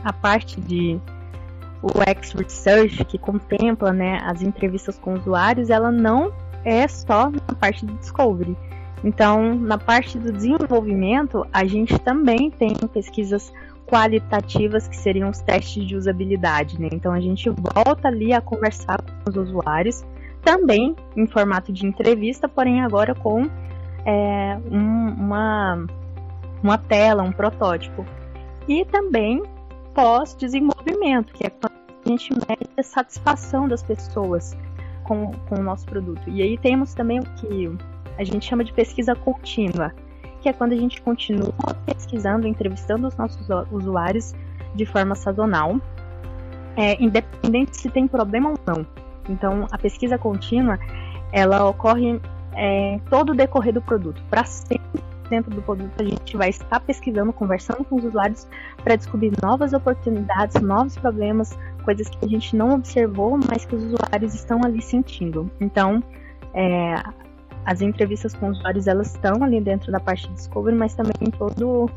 a 0.03 0.13
parte 0.13 0.61
de 0.61 1.01
X 2.07 2.33
Research, 2.33 3.05
que 3.05 3.19
contempla 3.19 3.93
né, 3.93 4.19
as 4.25 4.43
entrevistas 4.43 4.99
com 4.99 5.15
usuários, 5.15 5.71
ela 5.71 5.91
não 5.91 6.33
é 6.65 6.87
só 6.87 7.31
na 7.31 7.55
parte 7.59 7.85
do 7.85 7.93
Discovery. 7.95 8.57
Então, 9.05 9.55
na 9.57 9.77
parte 9.77 10.19
do 10.19 10.33
desenvolvimento, 10.33 11.47
a 11.53 11.65
gente 11.65 11.99
também 11.99 12.51
tem 12.51 12.75
pesquisas 12.93 13.53
qualitativas 13.87 14.87
que 14.87 14.97
seriam 14.97 15.29
os 15.29 15.41
testes 15.41 15.85
de 15.87 15.97
usabilidade. 15.97 16.81
Né? 16.81 16.89
Então, 16.93 17.13
a 17.13 17.21
gente 17.21 17.51
volta 17.51 18.09
ali 18.09 18.33
a 18.33 18.41
conversar 18.41 19.03
com 19.03 19.31
os 19.31 19.37
usuários, 19.37 20.05
também 20.43 20.95
em 21.17 21.27
formato 21.27 21.73
de 21.73 21.87
entrevista, 21.87 22.49
porém 22.49 22.83
agora 22.83 23.15
com 23.15 23.49
é, 24.05 24.59
um, 24.71 25.09
uma, 25.11 25.87
uma 26.63 26.79
tela, 26.79 27.23
um 27.23 27.33
protótipo. 27.33 28.05
E 28.69 28.85
também 28.85 29.43
pós-desenvolvimento, 29.95 31.33
que 31.35 31.47
é 31.47 31.51
quando 31.51 31.73
a 32.05 32.09
gente 32.09 32.33
mede 32.33 32.71
a 32.77 32.83
satisfação 32.83 33.69
das 33.69 33.83
pessoas 33.83 34.57
com, 35.05 35.33
com 35.49 35.57
o 35.57 35.63
nosso 35.63 35.87
produto. 35.87 36.23
E 36.29 36.43
aí 36.43 36.57
temos 36.59 36.95
também 36.95 37.21
o 37.21 37.25
que 37.35 37.69
a 38.19 38.25
gente 38.25 38.47
chama 38.47 38.65
de 38.65 38.73
pesquisa 38.73 39.15
contínua, 39.15 39.93
que 40.41 40.49
é 40.49 40.53
quando 40.53 40.73
a 40.73 40.77
gente 40.77 41.01
continua 41.01 41.53
pesquisando, 41.87 42.47
entrevistando 42.47 43.07
os 43.07 43.17
nossos 43.17 43.47
usuários 43.71 44.35
de 44.75 44.85
forma 44.87 45.15
sazonal, 45.15 45.81
é, 46.77 47.03
independente 47.03 47.77
se 47.77 47.91
tem 47.91 48.09
problema 48.09 48.51
ou 48.51 48.59
não. 48.67 48.87
Então, 49.29 49.67
a 49.71 49.79
pesquisa 49.79 50.19
contínua, 50.19 50.79
ela 51.31 51.69
ocorre 51.69 52.21
é, 52.55 52.99
todo 53.09 53.31
o 53.31 53.35
decorrer 53.35 53.73
do 53.73 53.81
produto, 53.81 54.23
para 54.29 54.45
sempre 54.45 55.03
dentro 55.33 55.51
do 55.51 55.63
produto 55.63 55.93
a 55.99 56.05
gente 56.05 56.37
vai 56.37 56.51
estar 56.51 56.79
pesquisando, 56.81 57.33
conversando 57.33 57.83
com 57.85 57.97
os 57.97 58.05
usuários 58.05 58.47
para 58.85 58.97
descobrir 58.97 59.33
novas 59.43 59.73
oportunidades, 59.73 60.61
novos 60.61 60.95
problemas, 60.99 61.59
coisas 61.85 62.07
que 62.09 62.23
a 62.23 62.29
gente 62.29 62.55
não 62.55 62.75
observou, 62.75 63.39
mas 63.49 63.65
que 63.65 63.75
os 63.75 63.83
usuários 63.85 64.35
estão 64.35 64.61
ali 64.63 64.83
sentindo. 64.83 65.51
Então, 65.59 66.03
é, 66.53 67.03
as 67.65 67.81
entrevistas 67.81 68.35
com 68.35 68.49
os 68.49 68.59
usuários 68.59 68.87
elas 68.87 69.15
estão 69.15 69.43
ali 69.43 69.61
dentro 69.61 69.93
da 69.93 70.01
parte 70.01 70.29
de 70.29 70.35
discovery, 70.35 70.77
mas 70.77 70.95
também 70.95 71.13
em 71.21 71.31
todo 71.31 71.91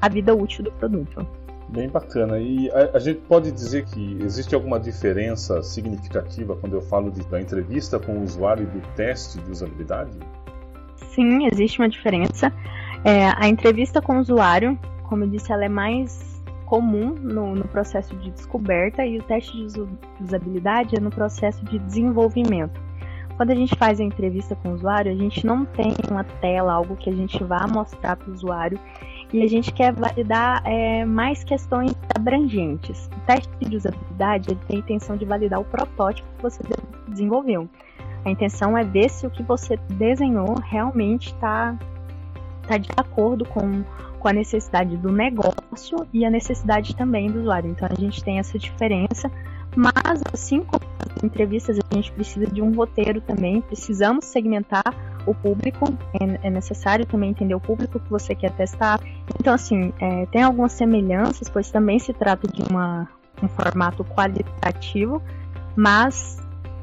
a 0.00 0.08
vida 0.08 0.34
útil 0.34 0.64
do 0.64 0.72
produto. 0.72 1.26
Bem 1.68 1.88
bacana. 1.88 2.38
E 2.38 2.70
a, 2.70 2.96
a, 2.96 2.98
gente 2.98 3.20
pode 3.22 3.50
dizer 3.50 3.84
que 3.86 4.18
existe 4.22 4.54
alguma 4.54 4.78
diferença 4.78 5.62
significativa 5.62 6.54
quando 6.54 6.74
eu 6.74 6.82
falo 6.82 7.10
de, 7.10 7.26
da 7.26 7.40
entrevista 7.40 7.98
com 7.98 8.12
o 8.12 8.22
usuário 8.22 8.62
e 8.62 8.66
do 8.66 8.80
teste 8.94 9.38
de 9.40 9.50
usabilidade? 9.50 10.12
Sim, 10.96 11.46
existe 11.46 11.80
uma 11.80 11.88
diferença. 11.88 12.52
É, 13.04 13.32
a 13.36 13.48
entrevista 13.48 14.00
com 14.00 14.16
o 14.16 14.20
usuário, 14.20 14.78
como 15.08 15.24
eu 15.24 15.28
disse, 15.28 15.52
ela 15.52 15.64
é 15.64 15.68
mais 15.68 16.36
comum 16.66 17.14
no, 17.14 17.54
no 17.54 17.66
processo 17.68 18.14
de 18.16 18.30
descoberta 18.30 19.04
e 19.04 19.18
o 19.18 19.22
teste 19.22 19.56
de 19.56 19.88
usabilidade 20.20 20.96
é 20.96 21.00
no 21.00 21.10
processo 21.10 21.64
de 21.64 21.78
desenvolvimento. 21.80 22.85
Quando 23.36 23.50
a 23.50 23.54
gente 23.54 23.74
faz 23.76 24.00
a 24.00 24.04
entrevista 24.04 24.56
com 24.56 24.70
o 24.70 24.74
usuário, 24.74 25.12
a 25.12 25.14
gente 25.14 25.44
não 25.44 25.64
tem 25.64 25.94
uma 26.10 26.24
tela, 26.24 26.72
algo 26.72 26.96
que 26.96 27.10
a 27.10 27.14
gente 27.14 27.42
vá 27.44 27.66
mostrar 27.66 28.16
para 28.16 28.30
o 28.30 28.32
usuário 28.32 28.78
e 29.32 29.42
a 29.42 29.46
gente 29.46 29.72
quer 29.72 29.92
validar 29.92 30.62
é, 30.64 31.04
mais 31.04 31.44
questões 31.44 31.94
abrangentes. 32.14 33.10
O 33.14 33.20
teste 33.26 33.50
de 33.60 33.76
usabilidade 33.76 34.50
ele 34.50 34.60
tem 34.66 34.76
a 34.76 34.80
intenção 34.80 35.16
de 35.16 35.24
validar 35.24 35.60
o 35.60 35.64
protótipo 35.64 36.28
que 36.36 36.42
você 36.42 36.62
desenvolveu. 37.08 37.68
A 38.24 38.30
intenção 38.30 38.76
é 38.76 38.82
ver 38.82 39.10
se 39.10 39.26
o 39.26 39.30
que 39.30 39.42
você 39.42 39.76
desenhou 39.90 40.54
realmente 40.60 41.26
está 41.26 41.76
tá 42.66 42.78
de 42.78 42.88
acordo 42.96 43.44
com, 43.44 43.84
com 44.18 44.28
a 44.28 44.32
necessidade 44.32 44.96
do 44.96 45.12
negócio 45.12 46.06
e 46.12 46.24
a 46.24 46.30
necessidade 46.30 46.96
também 46.96 47.30
do 47.30 47.40
usuário. 47.40 47.70
Então 47.70 47.88
a 47.90 48.00
gente 48.00 48.24
tem 48.24 48.38
essa 48.38 48.58
diferença, 48.58 49.30
mas 49.76 50.22
assim 50.32 50.60
como 50.60 50.82
as 50.98 51.22
entrevistas, 51.22 51.78
a 51.78 51.94
gente 51.94 52.10
precisa 52.12 52.46
de 52.46 52.62
um 52.62 52.74
roteiro 52.74 53.20
também, 53.20 53.60
precisamos 53.60 54.24
segmentar 54.24 54.82
o 55.26 55.34
público, 55.34 55.86
é, 56.20 56.48
é 56.48 56.50
necessário 56.50 57.04
também 57.04 57.30
entender 57.30 57.54
o 57.54 57.60
público 57.60 58.00
que 58.00 58.10
você 58.10 58.34
quer 58.34 58.52
testar. 58.52 58.98
Então, 59.38 59.52
assim, 59.52 59.92
é, 60.00 60.24
tem 60.26 60.42
algumas 60.42 60.72
semelhanças, 60.72 61.48
pois 61.48 61.70
também 61.70 61.98
se 61.98 62.12
trata 62.12 62.48
de 62.48 62.62
uma, 62.62 63.08
um 63.42 63.48
formato 63.48 64.02
qualitativo, 64.04 65.20
mas 65.76 66.38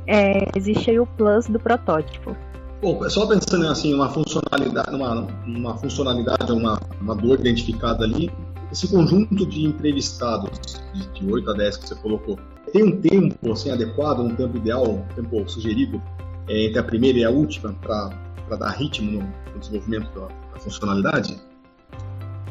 é, 0.06 0.47
existe 0.56 0.91
aí 0.91 0.99
o 0.99 1.08
plus 1.08 1.47
do 1.47 1.60
protótipo. 1.60 2.36
Bom, 2.82 3.10
só 3.10 3.25
pensando 3.25 3.65
assim, 3.67 3.93
uma 3.93 4.10
funcionalidade, 4.10 4.93
uma, 4.93 5.27
uma 5.47 5.77
funcionalidade, 5.77 6.51
uma, 6.51 6.79
uma 6.99 7.15
dor 7.15 7.39
identificada 7.39 8.03
ali, 8.03 8.29
esse 8.73 8.88
conjunto 8.88 9.45
de 9.45 9.65
entrevistados, 9.65 10.81
de, 10.93 11.07
de 11.07 11.31
8 11.31 11.51
a 11.51 11.53
10 11.53 11.77
que 11.77 11.88
você 11.88 11.95
colocou, 11.95 12.39
tem 12.71 12.83
um 12.83 12.99
tempo 12.99 13.51
assim, 13.51 13.69
adequado, 13.69 14.19
um 14.19 14.36
tempo 14.36 14.57
ideal, 14.57 14.89
um 14.89 15.03
tempo 15.15 15.47
sugerido 15.47 16.01
é, 16.47 16.65
entre 16.65 16.79
a 16.79 16.83
primeira 16.83 17.19
e 17.19 17.23
a 17.23 17.29
última 17.29 17.71
para 17.73 18.57
dar 18.57 18.71
ritmo 18.71 19.12
no, 19.12 19.19
no 19.53 19.59
desenvolvimento 19.59 20.19
da, 20.19 20.27
da 20.27 20.59
funcionalidade? 20.59 21.39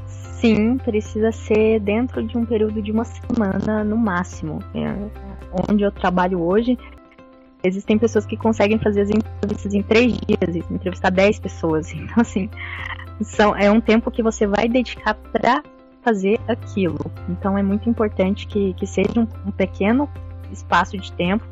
Sim, 0.06 0.78
precisa 0.78 1.32
ser 1.32 1.80
dentro 1.80 2.24
de 2.24 2.38
um 2.38 2.44
período 2.44 2.80
de 2.80 2.92
uma 2.92 3.04
semana 3.04 3.82
no 3.82 3.96
máximo. 3.96 4.60
É, 4.74 4.94
onde 5.68 5.82
eu 5.82 5.90
trabalho 5.90 6.40
hoje, 6.40 6.78
Existem 7.64 7.96
pessoas 7.96 8.26
que 8.26 8.36
conseguem 8.36 8.76
fazer 8.76 9.02
as 9.02 9.10
entrevistas 9.10 9.72
em 9.72 9.82
três 9.82 10.14
dias, 10.14 10.68
entrevistar 10.68 11.10
dez 11.10 11.38
pessoas. 11.38 11.92
Então, 11.94 12.16
assim, 12.16 12.50
são, 13.20 13.54
é 13.54 13.70
um 13.70 13.80
tempo 13.80 14.10
que 14.10 14.20
você 14.20 14.48
vai 14.48 14.68
dedicar 14.68 15.14
para 15.14 15.62
fazer 16.02 16.40
aquilo. 16.48 16.98
Então, 17.28 17.56
é 17.56 17.62
muito 17.62 17.88
importante 17.88 18.46
que, 18.46 18.74
que 18.74 18.86
seja 18.86 19.12
um, 19.18 19.26
um 19.46 19.50
pequeno 19.50 20.08
espaço 20.50 20.96
de 20.98 21.12
tempo, 21.12 21.44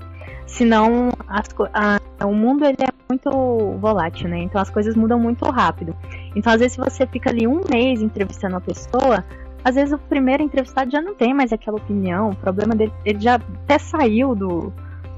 senão 0.47 1.11
as, 1.27 1.49
a, 1.73 2.27
o 2.27 2.35
mundo 2.35 2.65
ele 2.65 2.77
é 2.81 2.91
muito 3.09 3.31
volátil, 3.79 4.29
né? 4.29 4.39
Então, 4.39 4.61
as 4.61 4.71
coisas 4.71 4.95
mudam 4.95 5.19
muito 5.19 5.45
rápido. 5.47 5.95
Então, 6.35 6.53
às 6.53 6.59
vezes, 6.59 6.75
se 6.75 6.79
você 6.79 7.07
fica 7.07 7.31
ali 7.31 7.47
um 7.47 7.63
mês 7.71 8.03
entrevistando 8.03 8.57
a 8.57 8.61
pessoa, 8.61 9.25
às 9.65 9.75
vezes 9.75 9.93
o 9.93 9.99
primeiro 9.99 10.43
entrevistado 10.43 10.91
já 10.91 11.01
não 11.01 11.15
tem 11.15 11.35
mais 11.35 11.53
aquela 11.53 11.77
opinião, 11.77 12.31
o 12.31 12.37
problema 12.37 12.75
dele, 12.75 12.93
ele 13.05 13.21
já 13.21 13.35
até 13.35 13.79
saiu 13.79 14.35
do 14.35 14.73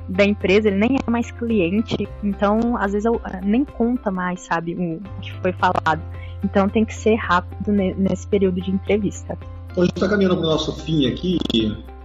da 0.08 0.24
empresa, 0.24 0.68
ele 0.68 0.76
nem 0.76 0.96
é 0.96 1.10
mais 1.10 1.30
cliente, 1.30 2.08
então 2.22 2.76
às 2.76 2.92
vezes 2.92 3.06
eu, 3.06 3.20
nem 3.42 3.64
conta 3.64 4.10
mais, 4.10 4.40
sabe, 4.40 4.74
o 4.74 5.00
que 5.20 5.32
foi 5.34 5.52
falado. 5.52 6.02
Então 6.44 6.68
tem 6.68 6.84
que 6.84 6.94
ser 6.94 7.14
rápido 7.14 7.72
nesse 7.72 8.26
período 8.26 8.60
de 8.60 8.70
entrevista. 8.70 9.38
Então 9.70 9.82
a 9.82 9.86
gente 9.86 9.96
está 9.96 10.08
caminhando 10.08 10.36
para 10.36 10.46
o 10.46 10.50
nosso 10.50 10.72
fim 10.84 11.06
aqui, 11.06 11.38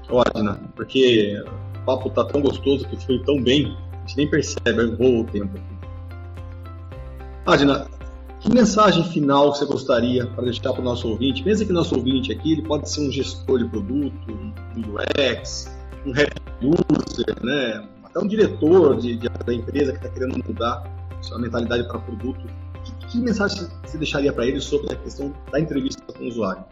Odina, 0.10 0.60
porque 0.76 1.44
o 1.76 1.86
papo 1.86 2.10
tá 2.10 2.24
tão 2.24 2.42
gostoso, 2.42 2.88
que 2.88 3.04
foi 3.06 3.20
tão 3.24 3.42
bem, 3.42 3.76
a 3.92 4.00
gente 4.08 4.18
nem 4.18 4.30
percebe, 4.30 4.86
voa 4.96 5.22
o 5.22 5.24
tempo. 5.26 5.60
Adina, 7.46 7.88
que 8.40 8.54
mensagem 8.54 9.04
final 9.06 9.54
você 9.54 9.66
gostaria 9.66 10.26
para 10.28 10.44
deixar 10.46 10.72
para 10.72 10.82
o 10.82 10.84
nosso 10.84 11.10
ouvinte? 11.10 11.44
Pensa 11.44 11.66
que 11.66 11.74
nosso 11.74 11.96
ouvinte 11.96 12.32
aqui 12.32 12.54
ele 12.54 12.62
pode 12.62 12.90
ser 12.90 13.08
um 13.08 13.12
gestor 13.12 13.60
de 13.60 13.66
produto, 13.66 14.14
um 14.30 14.54
UX, 14.80 15.76
um 16.06 16.12
head 16.12 16.32
user, 16.62 17.44
né? 17.44 17.88
até 18.18 18.20
um 18.20 18.28
diretor 18.28 18.98
de, 18.98 19.16
de 19.16 19.30
da 19.30 19.54
empresa 19.54 19.92
que 19.92 19.98
está 19.98 20.10
querendo 20.10 20.44
mudar 20.46 20.84
sua 21.22 21.40
mentalidade 21.40 21.84
para 21.88 22.00
produto, 22.00 22.48
que, 23.08 23.20
mensagem 23.20 23.68
você 23.84 23.98
deixaria 23.98 24.32
para 24.32 24.46
ele 24.46 24.60
sobre 24.60 24.94
a 24.94 24.96
questão 24.96 25.34
da 25.52 25.60
entrevista 25.60 26.02
com 26.14 26.24
o 26.24 26.28
usuário? 26.28 26.64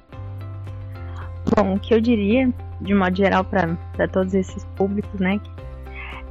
Bom, 1.56 1.76
o 1.76 1.80
que 1.80 1.94
eu 1.94 2.02
diria, 2.02 2.52
de 2.82 2.94
modo 2.94 3.16
geral, 3.16 3.44
para 3.46 4.08
todos 4.08 4.34
esses 4.34 4.66
públicos, 4.76 5.20
né, 5.20 5.40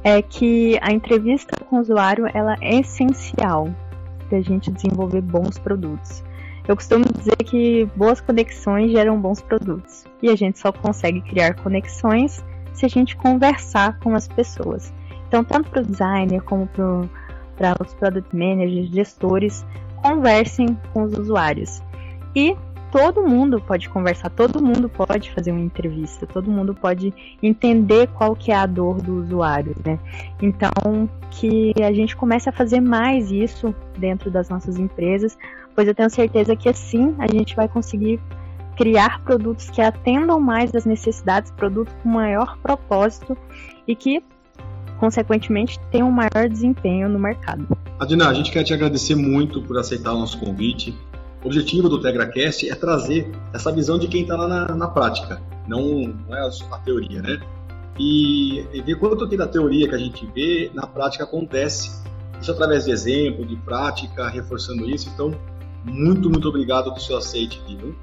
é 0.03 0.21
que 0.21 0.77
a 0.81 0.91
entrevista 0.91 1.55
com 1.65 1.77
o 1.77 1.79
usuário 1.79 2.27
ela 2.33 2.55
é 2.61 2.79
essencial 2.79 3.73
para 4.29 4.37
a 4.37 4.41
gente 4.41 4.71
desenvolver 4.71 5.21
bons 5.21 5.57
produtos. 5.57 6.23
Eu 6.67 6.75
costumo 6.75 7.05
dizer 7.05 7.37
que 7.37 7.85
boas 7.95 8.19
conexões 8.21 8.91
geram 8.91 9.19
bons 9.19 9.41
produtos 9.41 10.05
e 10.21 10.29
a 10.29 10.35
gente 10.35 10.59
só 10.59 10.71
consegue 10.71 11.21
criar 11.21 11.55
conexões 11.55 12.43
se 12.73 12.85
a 12.85 12.89
gente 12.89 13.15
conversar 13.15 13.99
com 13.99 14.15
as 14.15 14.27
pessoas. 14.27 14.93
Então, 15.27 15.43
tanto 15.43 15.69
para 15.69 15.81
o 15.81 15.85
designer 15.85 16.41
como 16.41 16.67
para 16.67 17.75
os 17.79 17.93
product 17.93 18.35
managers, 18.35 18.89
gestores, 18.89 19.65
conversem 20.05 20.77
com 20.93 21.03
os 21.03 21.17
usuários. 21.17 21.81
E 22.35 22.55
todo 22.91 23.23
mundo 23.23 23.59
pode 23.59 23.89
conversar, 23.89 24.29
todo 24.29 24.63
mundo 24.63 24.87
pode 24.87 25.31
fazer 25.31 25.51
uma 25.51 25.61
entrevista, 25.61 26.27
todo 26.27 26.51
mundo 26.51 26.75
pode 26.75 27.11
entender 27.41 28.07
qual 28.09 28.35
que 28.35 28.51
é 28.51 28.55
a 28.55 28.67
dor 28.67 29.01
do 29.01 29.21
usuário, 29.21 29.75
né? 29.83 29.99
Então, 30.39 31.09
que 31.31 31.73
a 31.81 31.91
gente 31.91 32.15
comece 32.15 32.47
a 32.47 32.51
fazer 32.51 32.79
mais 32.79 33.31
isso 33.31 33.73
dentro 33.97 34.29
das 34.29 34.47
nossas 34.47 34.77
empresas, 34.77 35.35
pois 35.73 35.87
eu 35.87 35.95
tenho 35.95 36.09
certeza 36.09 36.55
que 36.55 36.69
assim 36.69 37.15
a 37.17 37.27
gente 37.27 37.55
vai 37.55 37.67
conseguir 37.67 38.19
criar 38.77 39.23
produtos 39.23 39.69
que 39.71 39.81
atendam 39.81 40.39
mais 40.39 40.73
as 40.75 40.85
necessidades, 40.85 41.49
produtos 41.51 41.95
com 42.03 42.09
maior 42.09 42.57
propósito 42.59 43.35
e 43.87 43.95
que, 43.95 44.23
consequentemente, 44.99 45.79
tenham 45.91 46.09
um 46.09 46.11
maior 46.11 46.49
desempenho 46.49 47.09
no 47.09 47.19
mercado. 47.19 47.67
Adina, 47.99 48.29
a 48.29 48.33
gente 48.33 48.51
quer 48.51 48.63
te 48.63 48.73
agradecer 48.73 49.15
muito 49.15 49.61
por 49.61 49.77
aceitar 49.77 50.13
o 50.13 50.19
nosso 50.19 50.39
convite. 50.39 50.97
O 51.43 51.47
objetivo 51.47 51.87
do 51.87 52.01
TegraCast 52.01 52.69
é 52.69 52.75
trazer 52.75 53.31
essa 53.53 53.71
visão 53.71 53.99
de 53.99 54.07
quem 54.07 54.23
está 54.23 54.35
lá 54.35 54.47
na, 54.47 54.75
na, 54.75 54.87
prática, 54.87 55.41
não, 55.67 56.13
não 56.27 56.35
é 56.35 56.41
a, 56.41 56.77
teoria, 56.79 57.21
né? 57.21 57.39
E, 57.97 58.65
e 58.73 58.81
ver 58.81 58.95
quanto 58.95 59.27
tem 59.29 59.37
da 59.37 59.47
teoria 59.47 59.87
que 59.87 59.95
a 59.95 59.97
gente 59.97 60.25
vê, 60.33 60.71
na 60.73 60.85
prática 60.85 61.23
acontece. 61.23 62.03
Isso 62.41 62.51
através 62.51 62.85
de 62.85 62.91
exemplo, 62.91 63.45
de 63.45 63.55
prática, 63.55 64.27
reforçando 64.27 64.89
isso. 64.89 65.09
Então, 65.13 65.33
muito, 65.85 66.29
muito 66.29 66.49
obrigado 66.49 66.85
pelo 66.85 66.99
seu 66.99 67.17
aceite 67.17 67.61
aqui, 67.63 67.77
viu? 67.77 67.95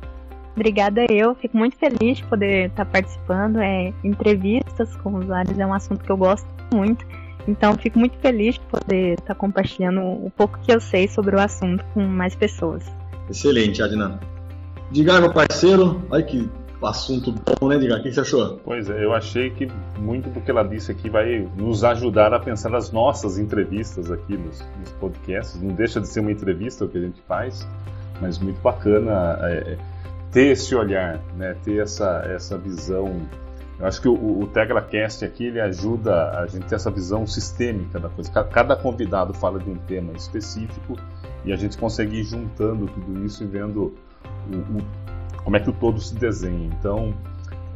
Obrigada 0.54 1.04
eu, 1.10 1.34
fico 1.34 1.56
muito 1.56 1.76
feliz 1.76 2.18
de 2.18 2.24
poder 2.24 2.68
estar 2.68 2.84
participando. 2.84 3.58
É, 3.58 3.92
entrevistas 4.04 4.94
com 4.96 5.16
usuários 5.16 5.58
é 5.58 5.66
um 5.66 5.74
assunto 5.74 6.04
que 6.04 6.10
eu 6.10 6.16
gosto 6.16 6.46
muito. 6.74 7.04
Então 7.46 7.74
fico 7.76 7.98
muito 7.98 8.16
feliz 8.18 8.54
de 8.54 8.60
poder 8.60 9.18
estar 9.18 9.34
compartilhando 9.34 10.00
o 10.00 10.30
pouco 10.36 10.58
que 10.60 10.72
eu 10.72 10.80
sei 10.80 11.08
sobre 11.08 11.34
o 11.34 11.40
assunto 11.40 11.84
com 11.92 12.02
mais 12.02 12.34
pessoas. 12.34 12.84
Excelente, 13.28 13.82
Adnan. 13.82 14.18
Diga, 14.90 15.20
meu 15.20 15.32
parceiro, 15.32 16.02
olha 16.10 16.22
que 16.22 16.48
assunto 16.86 17.32
bom, 17.32 17.68
né, 17.68 17.78
Diga? 17.78 17.96
O 17.96 18.02
que 18.02 18.12
você 18.12 18.20
achou? 18.20 18.60
Pois 18.64 18.90
é, 18.90 19.04
eu 19.04 19.12
achei 19.12 19.50
que 19.50 19.68
muito 19.98 20.28
do 20.30 20.40
que 20.40 20.50
ela 20.50 20.62
disse 20.62 20.90
aqui 20.90 21.08
vai 21.08 21.48
nos 21.56 21.84
ajudar 21.84 22.34
a 22.34 22.40
pensar 22.40 22.70
nas 22.70 22.90
nossas 22.90 23.38
entrevistas 23.38 24.10
aqui 24.10 24.36
nos, 24.36 24.60
nos 24.80 24.90
podcasts. 24.92 25.60
Não 25.60 25.74
deixa 25.74 26.00
de 26.00 26.08
ser 26.08 26.20
uma 26.20 26.32
entrevista 26.32 26.84
o 26.84 26.88
que 26.88 26.98
a 26.98 27.00
gente 27.00 27.22
faz, 27.26 27.66
mas 28.20 28.38
muito 28.38 28.60
bacana. 28.60 29.38
É, 29.42 29.76
ter 30.32 30.46
esse 30.52 30.74
olhar, 30.74 31.20
né, 31.36 31.54
ter 31.62 31.80
essa, 31.80 32.24
essa 32.26 32.56
visão. 32.56 33.20
Eu 33.78 33.86
acho 33.86 34.00
que 34.00 34.08
o, 34.08 34.40
o 34.40 34.46
TegraCast 34.46 35.24
aqui 35.24 35.46
ele 35.46 35.60
ajuda 35.60 36.38
a 36.38 36.46
gente 36.46 36.66
ter 36.66 36.76
essa 36.76 36.90
visão 36.90 37.26
sistêmica 37.26 37.98
da 37.98 38.08
coisa. 38.08 38.30
Cada 38.30 38.76
convidado 38.76 39.34
fala 39.34 39.58
de 39.58 39.68
um 39.68 39.76
tema 39.76 40.12
específico 40.12 40.96
e 41.44 41.52
a 41.52 41.56
gente 41.56 41.76
consegue 41.76 42.20
ir 42.20 42.24
juntando 42.24 42.86
tudo 42.86 43.24
isso 43.24 43.42
e 43.42 43.46
vendo 43.46 43.94
o, 44.48 44.56
o, 44.56 45.42
como 45.42 45.56
é 45.56 45.60
que 45.60 45.70
o 45.70 45.72
todo 45.72 46.00
se 46.00 46.14
desenha. 46.14 46.70
Então, 46.78 47.12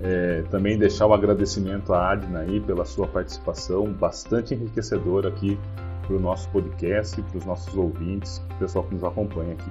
é, 0.01 0.43
também 0.51 0.79
deixar 0.79 1.07
o 1.07 1.15
agradecimento 1.15 1.93
à 1.93 2.13
Adna 2.13 2.41
aí 2.41 2.61
pela 2.61 2.85
sua 2.85 3.07
participação, 3.07 3.93
bastante 3.93 4.55
enriquecedora 4.55 5.29
aqui 5.29 5.59
para 6.07 6.17
o 6.17 6.21
nosso 6.21 6.49
podcast, 6.51 7.21
para 7.21 7.39
os 7.39 7.45
nossos 7.45 7.75
ouvintes, 7.77 8.39
para 8.47 8.57
o 8.57 8.59
pessoal 8.61 8.85
que 8.85 8.95
nos 8.95 9.03
acompanha 9.03 9.55
aqui. 9.55 9.71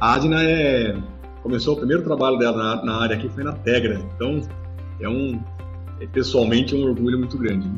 A 0.00 0.14
Adna 0.14 0.42
é 0.42 0.96
começou 1.42 1.74
o 1.74 1.76
primeiro 1.76 2.04
trabalho 2.04 2.38
dela 2.38 2.56
na, 2.56 2.84
na 2.84 3.02
área 3.02 3.16
aqui 3.16 3.28
foi 3.28 3.42
na 3.42 3.52
Tegra, 3.52 4.00
então 4.14 4.40
é 5.02 5.08
um 5.08 5.40
é, 6.00 6.06
pessoalmente 6.06 6.74
um 6.74 6.84
orgulho 6.84 7.18
muito 7.18 7.38
grande. 7.38 7.70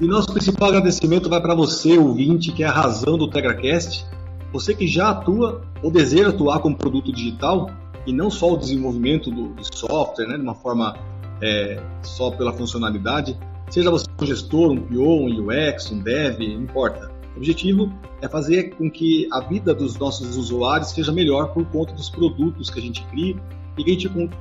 e 0.00 0.06
nosso 0.06 0.32
principal 0.32 0.68
agradecimento 0.68 1.28
vai 1.28 1.40
para 1.40 1.54
você, 1.54 1.98
ouvinte, 1.98 2.52
que 2.52 2.62
é 2.62 2.66
a 2.66 2.72
razão 2.72 3.18
do 3.18 3.28
TegraCast. 3.28 4.06
Você 4.52 4.74
que 4.74 4.86
já 4.86 5.10
atua 5.10 5.62
ou 5.82 5.90
deseja 5.90 6.30
atuar 6.30 6.60
como 6.60 6.76
produto 6.76 7.12
digital 7.12 7.70
e 8.06 8.12
não 8.12 8.30
só 8.30 8.52
o 8.52 8.56
desenvolvimento 8.56 9.30
do, 9.30 9.48
do 9.48 9.76
software, 9.76 10.26
né, 10.26 10.36
de 10.36 10.42
uma 10.42 10.54
forma 10.54 10.96
é, 11.42 11.82
só 12.02 12.30
pela 12.30 12.52
funcionalidade, 12.52 13.36
seja 13.70 13.90
você 13.90 14.06
um 14.20 14.26
gestor, 14.26 14.70
um 14.70 14.80
PO, 14.80 15.26
um 15.26 15.46
UX, 15.46 15.90
um 15.90 15.98
Dev, 15.98 16.38
não 16.38 16.62
importa. 16.62 17.10
O 17.34 17.38
objetivo 17.38 17.92
é 18.22 18.28
fazer 18.28 18.70
com 18.70 18.90
que 18.90 19.28
a 19.30 19.40
vida 19.40 19.74
dos 19.74 19.96
nossos 19.98 20.36
usuários 20.36 20.90
seja 20.90 21.12
melhor 21.12 21.52
por 21.52 21.64
conta 21.66 21.92
dos 21.92 22.08
produtos 22.08 22.70
que 22.70 22.80
a 22.80 22.82
gente 22.82 23.04
cria 23.06 23.36
e 23.78 23.84
que 23.84 23.90
a 23.90 23.92